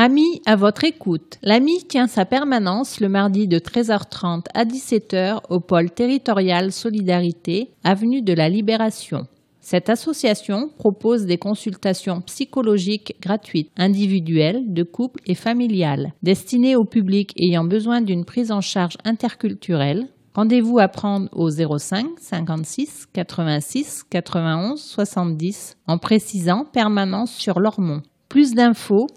Amis 0.00 0.40
à 0.46 0.54
votre 0.54 0.84
écoute, 0.84 1.38
l'AMI 1.42 1.82
tient 1.88 2.06
sa 2.06 2.24
permanence 2.24 3.00
le 3.00 3.08
mardi 3.08 3.48
de 3.48 3.58
13h30 3.58 4.44
à 4.54 4.64
17h 4.64 5.40
au 5.50 5.58
pôle 5.58 5.90
territorial 5.90 6.70
Solidarité, 6.70 7.72
avenue 7.82 8.22
de 8.22 8.32
la 8.32 8.48
Libération. 8.48 9.26
Cette 9.58 9.90
association 9.90 10.70
propose 10.78 11.26
des 11.26 11.36
consultations 11.36 12.20
psychologiques 12.20 13.16
gratuites, 13.20 13.72
individuelles, 13.76 14.72
de 14.72 14.84
couple 14.84 15.20
et 15.26 15.34
familiales, 15.34 16.12
destinées 16.22 16.76
au 16.76 16.84
public 16.84 17.32
ayant 17.36 17.64
besoin 17.64 18.00
d'une 18.00 18.24
prise 18.24 18.52
en 18.52 18.60
charge 18.60 18.98
interculturelle. 19.04 20.06
Rendez-vous 20.32 20.78
à 20.78 20.86
prendre 20.86 21.28
au 21.32 21.50
05 21.50 22.06
56 22.20 23.06
86 23.12 24.04
91 24.08 24.80
70 24.80 25.76
en 25.88 25.98
précisant 25.98 26.64
permanence 26.72 27.32
sur 27.32 27.58
Lormont. 27.58 28.02
Plus 28.28 28.54
d'infos 28.54 29.08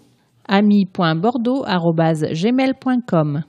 ami.bordeaux.gmail.com 0.48 3.42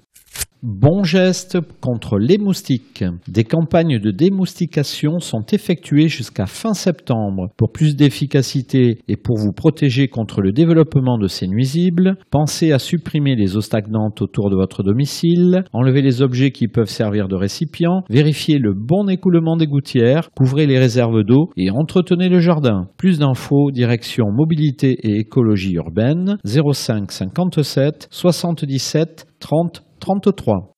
Bon 0.65 1.03
geste 1.03 1.57
contre 1.81 2.17
les 2.17 2.37
moustiques. 2.37 3.03
Des 3.27 3.43
campagnes 3.43 3.99
de 3.99 4.11
démoustication 4.11 5.19
sont 5.19 5.45
effectuées 5.51 6.07
jusqu'à 6.07 6.45
fin 6.45 6.73
septembre. 6.73 7.49
Pour 7.57 7.73
plus 7.73 7.97
d'efficacité 7.97 8.99
et 9.09 9.17
pour 9.17 9.37
vous 9.37 9.51
protéger 9.51 10.07
contre 10.07 10.39
le 10.39 10.53
développement 10.53 11.17
de 11.17 11.27
ces 11.27 11.47
nuisibles, 11.47 12.15
pensez 12.31 12.71
à 12.71 12.79
supprimer 12.79 13.35
les 13.35 13.57
eaux 13.57 13.61
stagnantes 13.61 14.21
autour 14.21 14.49
de 14.49 14.55
votre 14.55 14.83
domicile, 14.83 15.65
enlever 15.73 16.01
les 16.01 16.21
objets 16.21 16.51
qui 16.51 16.69
peuvent 16.69 16.87
servir 16.87 17.27
de 17.27 17.35
récipient, 17.35 18.05
vérifiez 18.09 18.57
le 18.57 18.73
bon 18.73 19.09
écoulement 19.09 19.57
des 19.57 19.67
gouttières, 19.67 20.29
couvrez 20.33 20.65
les 20.65 20.79
réserves 20.79 21.25
d'eau 21.25 21.49
et 21.57 21.71
entretenez 21.71 22.29
le 22.29 22.39
jardin. 22.39 22.87
Plus 22.95 23.19
d'infos, 23.19 23.69
direction 23.71 24.31
mobilité 24.31 24.95
et 25.03 25.19
écologie 25.19 25.73
urbaine 25.73 26.37
05 26.45 27.11
57 27.11 28.07
77 28.09 29.27
30 29.41 29.83
33. 30.03 30.75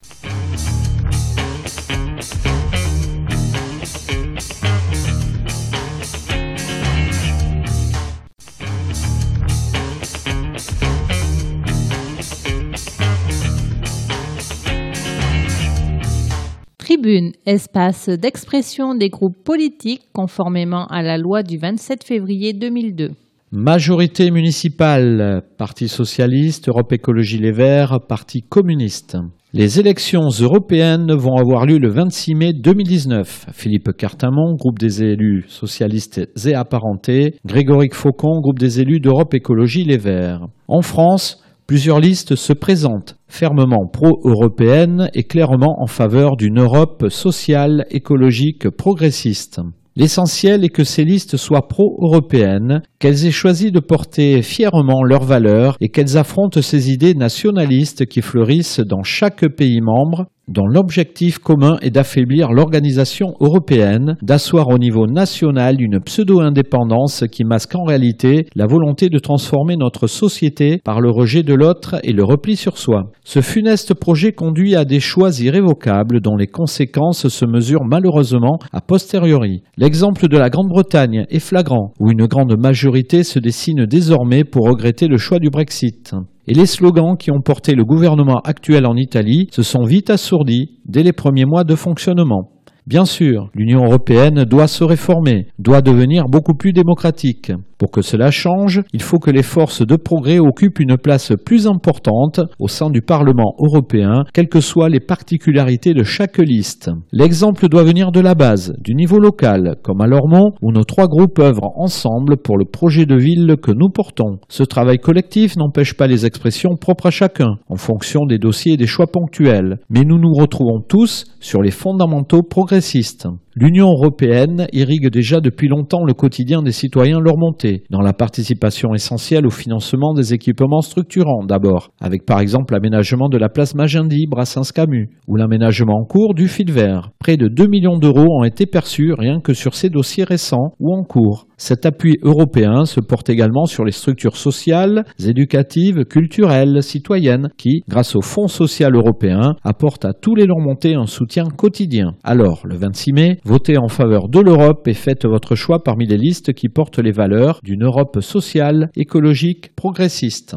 Tribune, 16.77 17.31
espace 17.47 18.09
d'expression 18.09 18.93
des 18.93 19.09
groupes 19.09 19.43
politiques 19.43 20.03
conformément 20.13 20.85
à 20.85 21.01
la 21.01 21.17
loi 21.17 21.41
du 21.41 21.57
27 21.57 22.03
février 22.03 22.53
2002. 22.53 23.24
Majorité 23.55 24.31
municipale, 24.31 25.41
Parti 25.57 25.87
socialiste, 25.87 26.67
Europe 26.67 26.91
Écologie 26.91 27.37
Les 27.37 27.53
Verts, 27.53 28.01
Parti 28.05 28.41
communiste. 28.41 29.17
Les 29.53 29.79
élections 29.79 30.27
européennes 30.27 31.13
vont 31.13 31.37
avoir 31.37 31.65
lieu 31.65 31.77
le 31.77 31.89
26 31.89 32.35
mai 32.35 32.51
2019. 32.51 33.45
Philippe 33.53 33.93
Cartamont, 33.97 34.55
groupe 34.55 34.77
des 34.77 35.03
élus 35.03 35.45
socialistes 35.47 36.21
et 36.45 36.53
apparentés. 36.53 37.35
Grégoric 37.45 37.93
Faucon, 37.93 38.41
groupe 38.41 38.59
des 38.59 38.81
élus 38.81 38.99
d'Europe 38.99 39.33
Écologie 39.33 39.85
Les 39.85 39.97
Verts. 39.97 40.47
En 40.67 40.81
France, 40.81 41.41
plusieurs 41.65 42.01
listes 42.01 42.35
se 42.35 42.51
présentent, 42.51 43.15
fermement 43.29 43.87
pro-européennes 43.87 45.09
et 45.13 45.23
clairement 45.23 45.81
en 45.81 45.87
faveur 45.87 46.35
d'une 46.35 46.59
Europe 46.59 47.05
sociale, 47.07 47.85
écologique, 47.89 48.69
progressiste. 48.69 49.61
L'essentiel 49.97 50.65
est 50.65 50.69
que 50.69 50.83
ces 50.83 51.05
listes 51.05 51.37
soient 51.37 51.69
pro-européennes, 51.69 52.81
qu'elles 52.99 53.25
aient 53.25 53.31
choisi 53.31 53.71
de 53.71 53.79
porter 53.79 54.41
fièrement 54.41 55.03
leurs 55.03 55.23
valeurs 55.23 55.77
et 55.79 55.87
qu'elles 55.87 56.17
affrontent 56.17 56.61
ces 56.61 56.91
idées 56.91 57.13
nationalistes 57.13 58.05
qui 58.05 58.21
fleurissent 58.21 58.81
dans 58.81 59.03
chaque 59.03 59.47
pays 59.47 59.79
membre 59.79 60.25
dont 60.47 60.67
l'objectif 60.67 61.39
commun 61.39 61.77
est 61.81 61.89
d'affaiblir 61.89 62.51
l'organisation 62.51 63.35
européenne, 63.39 64.17
d'asseoir 64.21 64.69
au 64.69 64.77
niveau 64.77 65.07
national 65.07 65.81
une 65.81 65.99
pseudo-indépendance 65.99 67.23
qui 67.31 67.43
masque 67.43 67.75
en 67.75 67.83
réalité 67.83 68.47
la 68.55 68.67
volonté 68.67 69.09
de 69.09 69.19
transformer 69.19 69.77
notre 69.77 70.07
société 70.07 70.81
par 70.83 71.01
le 71.01 71.09
rejet 71.09 71.43
de 71.43 71.53
l'autre 71.53 71.95
et 72.03 72.13
le 72.13 72.23
repli 72.23 72.55
sur 72.55 72.77
soi. 72.77 73.11
Ce 73.23 73.41
funeste 73.41 73.93
projet 73.93 74.31
conduit 74.31 74.75
à 74.75 74.85
des 74.85 74.99
choix 74.99 75.31
irrévocables 75.39 76.21
dont 76.21 76.35
les 76.35 76.47
conséquences 76.47 77.27
se 77.27 77.45
mesurent 77.45 77.85
malheureusement 77.85 78.59
a 78.71 78.81
posteriori. 78.81 79.63
L'exemple 79.77 80.27
de 80.27 80.37
la 80.37 80.49
Grande-Bretagne 80.49 81.25
est 81.29 81.39
flagrant, 81.39 81.93
où 81.99 82.11
une 82.11 82.27
grande 82.27 82.57
majorité 82.59 83.23
se 83.23 83.39
dessine 83.39 83.85
désormais 83.85 84.43
pour 84.43 84.67
regretter 84.67 85.07
le 85.07 85.17
choix 85.17 85.39
du 85.39 85.49
Brexit 85.49 86.15
et 86.47 86.53
les 86.53 86.65
slogans 86.65 87.17
qui 87.17 87.31
ont 87.31 87.41
porté 87.41 87.73
le 87.73 87.83
gouvernement 87.83 88.39
actuel 88.43 88.85
en 88.85 88.95
Italie 88.95 89.47
se 89.51 89.63
sont 89.63 89.83
vite 89.83 90.09
assourdis 90.09 90.79
dès 90.85 91.03
les 91.03 91.13
premiers 91.13 91.45
mois 91.45 91.63
de 91.63 91.75
fonctionnement. 91.75 92.54
Bien 92.87 93.05
sûr, 93.05 93.49
l'Union 93.55 93.83
européenne 93.83 94.43
doit 94.43 94.67
se 94.67 94.83
réformer, 94.83 95.47
doit 95.57 95.81
devenir 95.81 96.25
beaucoup 96.25 96.53
plus 96.53 96.71
démocratique. 96.71 97.51
Pour 97.79 97.91
que 97.91 98.03
cela 98.03 98.31
change, 98.31 98.81
il 98.93 99.01
faut 99.01 99.17
que 99.17 99.31
les 99.31 99.43
forces 99.43 99.85
de 99.85 99.95
progrès 99.95 100.39
occupent 100.39 100.79
une 100.79 100.95
place 100.95 101.33
plus 101.45 101.67
importante 101.67 102.39
au 102.59 102.67
sein 102.67 102.89
du 102.89 103.01
Parlement 103.01 103.53
européen, 103.59 104.23
quelles 104.33 104.47
que 104.47 104.61
soient 104.61 104.87
les 104.87 105.01
particularités 105.01 105.93
de 105.93 106.03
chaque 106.03 106.37
liste. 106.37 106.89
L'exemple 107.11 107.67
doit 107.67 107.83
venir 107.83 108.11
de 108.11 108.21
la 108.21 108.35
base, 108.35 108.73
du 108.79 108.93
niveau 108.93 109.19
local, 109.19 109.75
comme 109.83 109.99
à 109.99 110.07
Lormont, 110.07 110.53
où 110.61 110.71
nos 110.71 110.85
trois 110.85 111.07
groupes 111.07 111.39
œuvrent 111.39 111.73
ensemble 111.75 112.37
pour 112.37 112.57
le 112.57 112.65
projet 112.65 113.05
de 113.05 113.15
ville 113.15 113.55
que 113.61 113.71
nous 113.71 113.89
portons. 113.89 114.37
Ce 114.47 114.63
travail 114.63 114.99
collectif 114.99 115.57
n'empêche 115.57 115.95
pas 115.95 116.07
les 116.07 116.25
expressions 116.25 116.77
propres 116.79 117.07
à 117.07 117.11
chacun, 117.11 117.57
en 117.67 117.75
fonction 117.75 118.25
des 118.25 118.37
dossiers 118.37 118.73
et 118.73 118.77
des 118.77 118.87
choix 118.87 119.07
ponctuels, 119.07 119.79
mais 119.89 120.03
nous 120.05 120.19
nous 120.19 120.33
retrouvons 120.33 120.81
tous 120.87 121.25
sur 121.41 121.61
les 121.61 121.71
fondamentaux 121.71 122.43
racista 122.75 123.39
L'Union 123.57 123.87
européenne 123.87 124.67
irrigue 124.73 125.07
déjà 125.07 125.39
depuis 125.39 125.69
longtemps 125.69 126.03
le 126.03 126.13
quotidien 126.13 126.61
des 126.61 126.73
citoyens 126.73 127.21
leur 127.21 127.37
montée, 127.37 127.83
dans 127.89 128.01
la 128.01 128.11
participation 128.11 128.93
essentielle 128.93 129.47
au 129.47 129.49
financement 129.49 130.13
des 130.13 130.33
équipements 130.33 130.81
structurants 130.81 131.45
d'abord, 131.45 131.91
avec 132.01 132.25
par 132.25 132.41
exemple 132.41 132.73
l'aménagement 132.73 133.29
de 133.29 133.37
la 133.37 133.47
place 133.47 133.73
Magendie 133.73 134.27
Brassens-Camus, 134.29 135.09
ou 135.29 135.37
l'aménagement 135.37 136.01
en 136.01 136.03
cours 136.03 136.33
du 136.33 136.49
fil 136.49 136.69
vert. 136.69 137.11
Près 137.17 137.37
de 137.37 137.47
2 137.47 137.67
millions 137.67 137.97
d'euros 137.97 138.27
ont 138.41 138.43
été 138.43 138.65
perçus 138.65 139.13
rien 139.13 139.39
que 139.39 139.53
sur 139.53 139.73
ces 139.73 139.89
dossiers 139.89 140.25
récents 140.25 140.73
ou 140.81 140.93
en 140.93 141.03
cours. 141.03 141.47
Cet 141.57 141.85
appui 141.85 142.17
européen 142.21 142.83
se 142.83 142.99
porte 142.99 143.29
également 143.29 143.65
sur 143.65 143.85
les 143.85 143.93
structures 143.93 144.35
sociales, 144.35 145.05
éducatives, 145.25 146.03
culturelles, 146.03 146.83
citoyennes, 146.83 147.47
qui, 147.57 147.83
grâce 147.87 148.17
au 148.17 148.21
Fonds 148.21 148.49
social 148.49 148.93
européen, 148.93 149.55
apportent 149.63 150.03
à 150.03 150.11
tous 150.11 150.35
les 150.35 150.45
montés 150.47 150.95
un 150.95 151.05
soutien 151.05 151.45
quotidien. 151.45 152.15
Alors, 152.25 152.61
le 152.65 152.75
26 152.75 153.13
mai, 153.13 153.37
Votez 153.47 153.77
en 153.77 153.89
faveur 153.89 154.27
de 154.27 154.39
l'Europe 154.39 154.87
et 154.87 154.95
faites 154.95 155.27
votre 155.27 155.53
choix 155.53 155.83
parmi 155.83 156.07
les 156.07 156.17
listes 156.17 156.53
qui 156.53 156.67
portent 156.67 156.97
les 156.97 157.11
valeurs 157.11 157.59
d'une 157.63 157.83
Europe 157.83 158.21
sociale, 158.21 158.89
écologique, 158.95 159.75
progressiste. 159.75 160.55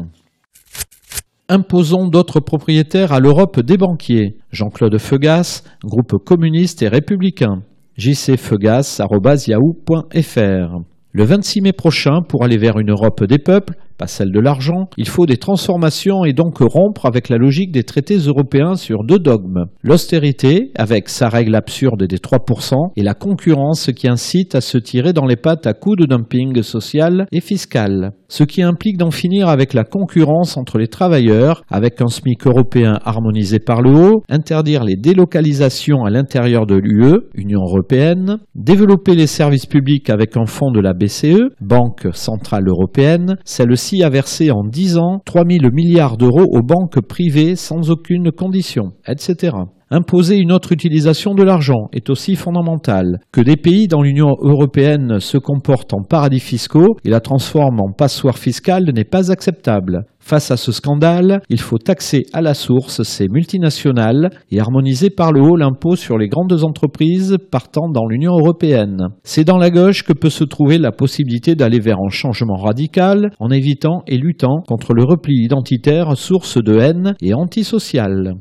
Imposons 1.49 2.07
d'autres 2.07 2.39
propriétaires 2.39 3.13
à 3.13 3.19
l'Europe 3.19 3.59
des 3.59 3.77
banquiers. 3.77 4.37
Jean-Claude 4.51 4.97
Feugas, 4.97 5.61
groupe 5.83 6.17
communiste 6.17 6.81
et 6.81 6.87
républicain. 6.87 7.61
jcfeugas.yahoo.fr 7.95 10.79
Le 11.11 11.23
26 11.23 11.61
mai 11.61 11.73
prochain, 11.73 12.23
pour 12.27 12.43
aller 12.43 12.57
vers 12.57 12.79
une 12.79 12.89
Europe 12.89 13.23
des 13.23 13.37
peuples, 13.37 13.75
pas 13.99 14.07
celle 14.07 14.31
de 14.31 14.39
l'argent, 14.39 14.87
il 14.97 15.09
faut 15.09 15.25
des 15.25 15.37
transformations 15.37 16.23
et 16.23 16.31
donc 16.31 16.59
rompre 16.59 17.05
avec 17.05 17.27
la 17.27 17.37
logique 17.37 17.73
des 17.73 17.83
traités 17.83 18.15
européens 18.15 18.75
sur 18.75 19.03
deux 19.03 19.19
dogmes. 19.19 19.65
L'austérité, 19.83 20.71
avec 20.75 21.09
sa 21.09 21.27
règle 21.27 21.53
absurde 21.53 22.05
des 22.05 22.17
3%, 22.17 22.93
et 22.95 23.03
la 23.03 23.13
concurrence 23.13 23.91
qui 23.93 24.07
incite 24.07 24.55
à 24.55 24.61
se 24.61 24.77
tirer 24.77 25.11
dans 25.11 25.25
les 25.25 25.35
pattes 25.35 25.67
à 25.67 25.73
coups 25.73 25.97
de 25.97 26.05
dumping 26.05 26.63
social 26.63 27.27
et 27.33 27.41
fiscal. 27.41 28.13
Ce 28.29 28.43
qui 28.43 28.61
implique 28.61 28.97
d'en 28.97 29.11
finir 29.11 29.49
avec 29.49 29.73
la 29.73 29.83
concurrence 29.83 30.55
entre 30.55 30.77
les 30.77 30.87
travailleurs, 30.87 31.63
avec 31.69 31.99
un 31.99 32.07
SMIC 32.07 32.47
européen 32.47 32.99
harmonisé 33.03 33.59
par 33.59 33.81
le 33.81 33.91
haut, 33.91 34.23
interdire 34.29 34.83
les 34.83 34.95
délocalisations 34.95 36.05
à 36.05 36.09
l'intérieur 36.09 36.65
de 36.67 36.75
l'UE, 36.75 37.19
Union 37.33 37.61
européenne, 37.61 38.37
développer 38.55 39.15
les 39.15 39.27
services 39.27 39.65
publics 39.65 40.09
avec 40.09 40.37
un 40.37 40.45
fonds 40.45 40.71
de 40.71 40.79
la 40.79 40.93
BCE, 40.93 41.49
Banque 41.59 42.07
centrale 42.13 42.67
européenne, 42.67 43.37
celle-ci 43.43 43.88
a 44.03 44.09
versé 44.09 44.51
en 44.51 44.63
10 44.63 44.97
ans 44.97 45.21
3 45.25 45.43
000 45.49 45.71
milliards 45.73 46.17
d'euros 46.17 46.45
aux 46.51 46.61
banques 46.61 47.01
privées 47.01 47.55
sans 47.55 47.89
aucune 47.89 48.31
condition, 48.31 48.93
etc. 49.07 49.53
Imposer 49.91 50.37
une 50.37 50.51
autre 50.51 50.71
utilisation 50.71 51.33
de 51.33 51.41
l'argent 51.41 51.89
est 51.93 52.11
aussi 52.11 52.35
fondamental. 52.35 53.21
Que 53.31 53.41
des 53.41 53.55
pays 53.55 53.87
dans 53.87 54.03
l'Union 54.03 54.35
européenne 54.39 55.19
se 55.19 55.39
comportent 55.39 55.95
en 55.95 56.03
paradis 56.03 56.39
fiscaux 56.39 56.97
et 57.03 57.09
la 57.09 57.21
transforment 57.21 57.81
en 57.81 57.91
passoire 57.91 58.37
fiscale 58.37 58.91
n'est 58.93 59.03
pas 59.03 59.31
acceptable. 59.31 60.05
Face 60.19 60.51
à 60.51 60.57
ce 60.57 60.71
scandale, 60.71 61.41
il 61.49 61.59
faut 61.59 61.79
taxer 61.79 62.27
à 62.33 62.41
la 62.41 62.53
source 62.53 63.01
ces 63.01 63.27
multinationales 63.29 64.29
et 64.51 64.59
harmoniser 64.59 65.09
par 65.09 65.31
le 65.31 65.41
haut 65.41 65.55
l'impôt 65.55 65.95
sur 65.95 66.19
les 66.19 66.27
grandes 66.27 66.63
entreprises 66.63 67.37
partant 67.49 67.89
dans 67.89 68.05
l'Union 68.05 68.33
européenne. 68.33 69.07
C'est 69.23 69.43
dans 69.43 69.57
la 69.57 69.71
gauche 69.71 70.03
que 70.03 70.13
peut 70.13 70.29
se 70.29 70.43
trouver 70.43 70.77
la 70.77 70.91
possibilité 70.91 71.55
d'aller 71.55 71.79
vers 71.79 71.97
un 71.97 72.09
changement 72.09 72.57
radical 72.57 73.31
en 73.39 73.49
évitant 73.49 74.03
et 74.05 74.17
luttant 74.17 74.61
contre 74.67 74.93
le 74.93 75.03
repli 75.03 75.33
identitaire 75.43 76.15
source 76.15 76.61
de 76.63 76.77
haine 76.77 77.15
et 77.23 77.33
antisocial. 77.33 78.35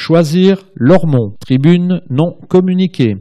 Choisir 0.00 0.62
Lormont, 0.76 1.34
tribune 1.40 2.02
non 2.08 2.38
communiquée. 2.48 3.16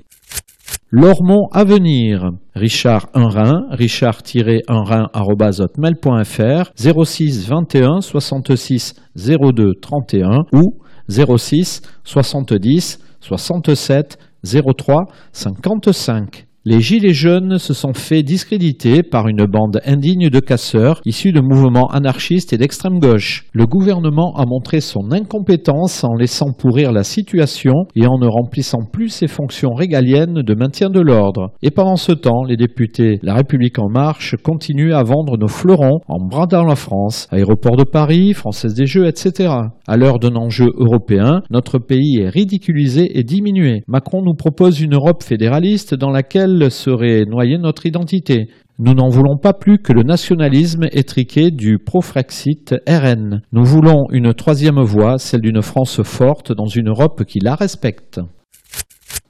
Lormont 0.92 1.48
à 1.52 1.64
venir. 1.64 2.30
Richard 2.54 3.08
Unrin, 3.16 3.66
richard-unrin.hotmail.fr 3.72 6.72
06 6.76 7.50
21 7.50 8.02
66 8.02 8.94
02 9.16 9.72
31 9.82 10.44
ou 10.54 10.78
06 11.10 11.82
70 12.04 13.00
67 13.22 14.20
03 14.44 15.06
55. 15.34 16.47
Les 16.70 16.82
Gilets 16.82 17.14
jaunes 17.14 17.60
se 17.60 17.74
sont 17.74 17.94
fait 17.94 18.24
discréditer 18.24 19.02
par 19.02 19.30
une 19.30 19.46
bande 19.46 19.80
indigne 19.86 20.30
de 20.30 20.42
casseurs 20.42 21.00
issus 21.06 21.32
de 21.32 21.40
mouvements 21.40 21.88
anarchistes 21.88 22.52
et 22.52 22.58
d'extrême 22.58 23.00
gauche. 23.00 23.46
Le 23.54 23.66
gouvernement 23.66 24.36
a 24.36 24.46
montré 24.46 24.82
son 24.82 25.14
incompétence 25.14 26.04
en 26.04 26.14
laissant 26.16 26.52
pourrir 26.52 26.92
la 26.92 27.06
situation 27.06 27.86
et 27.96 28.06
en 28.06 28.18
ne 28.20 28.28
remplissant 28.28 28.82
plus 28.84 29.08
ses 29.08 29.28
fonctions 29.28 29.74
régaliennes 29.74 30.42
de 30.42 30.56
maintien 30.56 30.90
de 30.90 31.00
l'ordre. 31.00 31.54
Et 31.62 31.72
pendant 31.72 31.96
ce 31.96 32.12
temps, 32.12 32.44
les 32.44 32.58
députés 32.58 33.20
La 33.24 33.36
République 33.36 33.80
en 33.80 33.88
marche 33.88 34.36
continuent 34.44 34.94
à 34.94 35.04
vendre 35.04 35.38
nos 35.38 35.48
fleurons 35.48 36.02
en 36.10 36.18
bradant 36.20 36.66
la 36.66 36.76
France, 36.76 37.30
aéroport 37.32 37.78
de 37.78 37.86
Paris, 37.86 38.34
Française 38.34 38.74
des 38.74 38.88
Jeux, 38.88 39.08
etc. 39.08 39.54
À 39.88 39.96
l'heure 39.96 40.20
d'un 40.20 40.36
enjeu 40.36 40.68
européen, 40.76 41.44
notre 41.50 41.80
pays 41.80 42.20
est 42.20 42.28
ridiculisé 42.28 43.18
et 43.18 43.24
diminué. 43.24 43.84
Macron 43.88 44.22
nous 44.22 44.36
propose 44.36 44.82
une 44.82 44.96
Europe 44.96 45.24
fédéraliste 45.24 45.96
dans 45.96 46.12
laquelle 46.12 46.57
serait 46.70 47.26
noyer 47.26 47.58
notre 47.58 47.86
identité. 47.86 48.50
Nous 48.80 48.94
n'en 48.94 49.10
voulons 49.10 49.38
pas 49.38 49.54
plus 49.54 49.80
que 49.80 49.92
le 49.92 50.04
nationalisme 50.04 50.86
étriqué 50.92 51.50
du 51.50 51.80
pro-Frexit 51.80 52.76
RN. 52.88 53.42
Nous 53.52 53.64
voulons 53.64 54.06
une 54.12 54.36
troisième 54.36 54.80
voie, 54.82 55.18
celle 55.18 55.42
d'une 55.42 55.64
France 55.64 56.04
forte 56.04 56.52
dans 56.52 56.68
une 56.68 56.90
Europe 56.90 57.24
qui 57.24 57.40
la 57.40 57.56
respecte. 57.56 58.20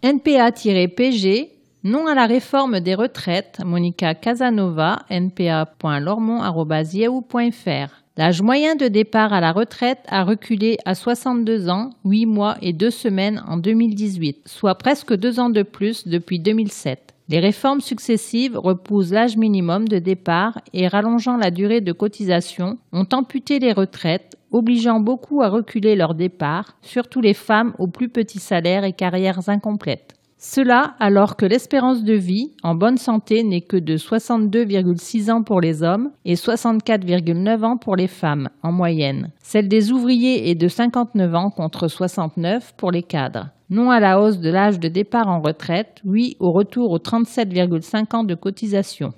NPA-PG, 0.04 1.50
non 1.84 2.08
à 2.08 2.16
la 2.16 2.26
réforme 2.26 2.82
des 2.82 2.96
retraites, 2.96 3.62
Monica 3.64 4.16
Casanova, 4.16 5.04
npa.lormont.fr. 5.10 8.04
L'âge 8.18 8.42
moyen 8.42 8.76
de 8.76 8.88
départ 8.88 9.32
à 9.32 9.40
la 9.40 9.52
retraite 9.52 10.00
a 10.08 10.24
reculé 10.24 10.78
à 10.86 10.96
62 10.96 11.70
ans, 11.70 11.92
8 12.04 12.26
mois 12.26 12.58
et 12.62 12.74
2 12.74 12.90
semaines 12.90 13.44
en 13.48 13.58
2018, 13.58 14.48
soit 14.48 14.76
presque 14.76 15.16
2 15.16 15.40
ans 15.40 15.52
de 15.52 15.62
plus 15.62 16.08
depuis 16.08 16.40
2007. 16.40 17.14
Les 17.30 17.40
réformes 17.40 17.82
successives 17.82 18.58
repoussent 18.58 19.12
l'âge 19.12 19.36
minimum 19.36 19.88
de 19.88 20.00
départ 20.00 20.60
et 20.74 20.88
rallongeant 20.88 21.36
la 21.36 21.52
durée 21.52 21.82
de 21.82 21.92
cotisation 21.92 22.78
ont 22.94 23.08
amputé 23.12 23.60
les 23.60 23.74
retraites, 23.74 24.38
obligeant 24.52 25.02
beaucoup 25.02 25.42
à 25.42 25.50
reculer 25.50 25.98
leur 25.98 26.16
départ, 26.16 26.78
surtout 26.82 27.20
les 27.20 27.34
femmes 27.34 27.74
aux 27.80 27.88
plus 27.88 28.08
petits 28.08 28.40
salaires 28.40 28.86
et 28.86 28.94
carrières 28.94 29.50
incomplètes. 29.50 30.14
Cela 30.40 30.96
alors 31.00 31.36
que 31.36 31.46
l'espérance 31.46 32.04
de 32.04 32.14
vie 32.14 32.54
en 32.64 32.76
bonne 32.76 32.98
santé 32.98 33.44
n'est 33.44 33.62
que 33.62 33.76
de 33.76 33.98
62,6 33.98 35.30
ans 35.30 35.44
pour 35.44 35.60
les 35.60 35.84
hommes 35.84 36.12
et 36.24 36.36
64,9 36.36 37.66
ans 37.66 37.78
pour 37.78 37.96
les 37.98 38.08
femmes 38.08 38.48
en 38.62 38.72
moyenne. 38.72 39.32
Celle 39.42 39.68
des 39.68 39.92
ouvriers 39.92 40.50
est 40.50 40.56
de 40.56 40.68
59 40.68 41.36
ans 41.36 41.50
contre 41.50 41.88
69 41.88 42.74
pour 42.78 42.92
les 42.92 43.04
cadres. 43.04 43.50
Non 43.70 43.91
à 43.91 43.99
la 43.99 44.22
hausse 44.22 44.39
de 44.39 44.49
l'âge 44.49 44.80
de 44.80 44.88
départ 44.88 45.28
en 45.28 45.41
retraite, 45.41 45.99
oui 46.05 46.38
au 46.39 46.53
retour 46.53 46.89
aux 46.91 46.99
37,5 46.99 48.15
ans 48.15 48.24
de 48.24 48.34
cotisation. 48.34 49.09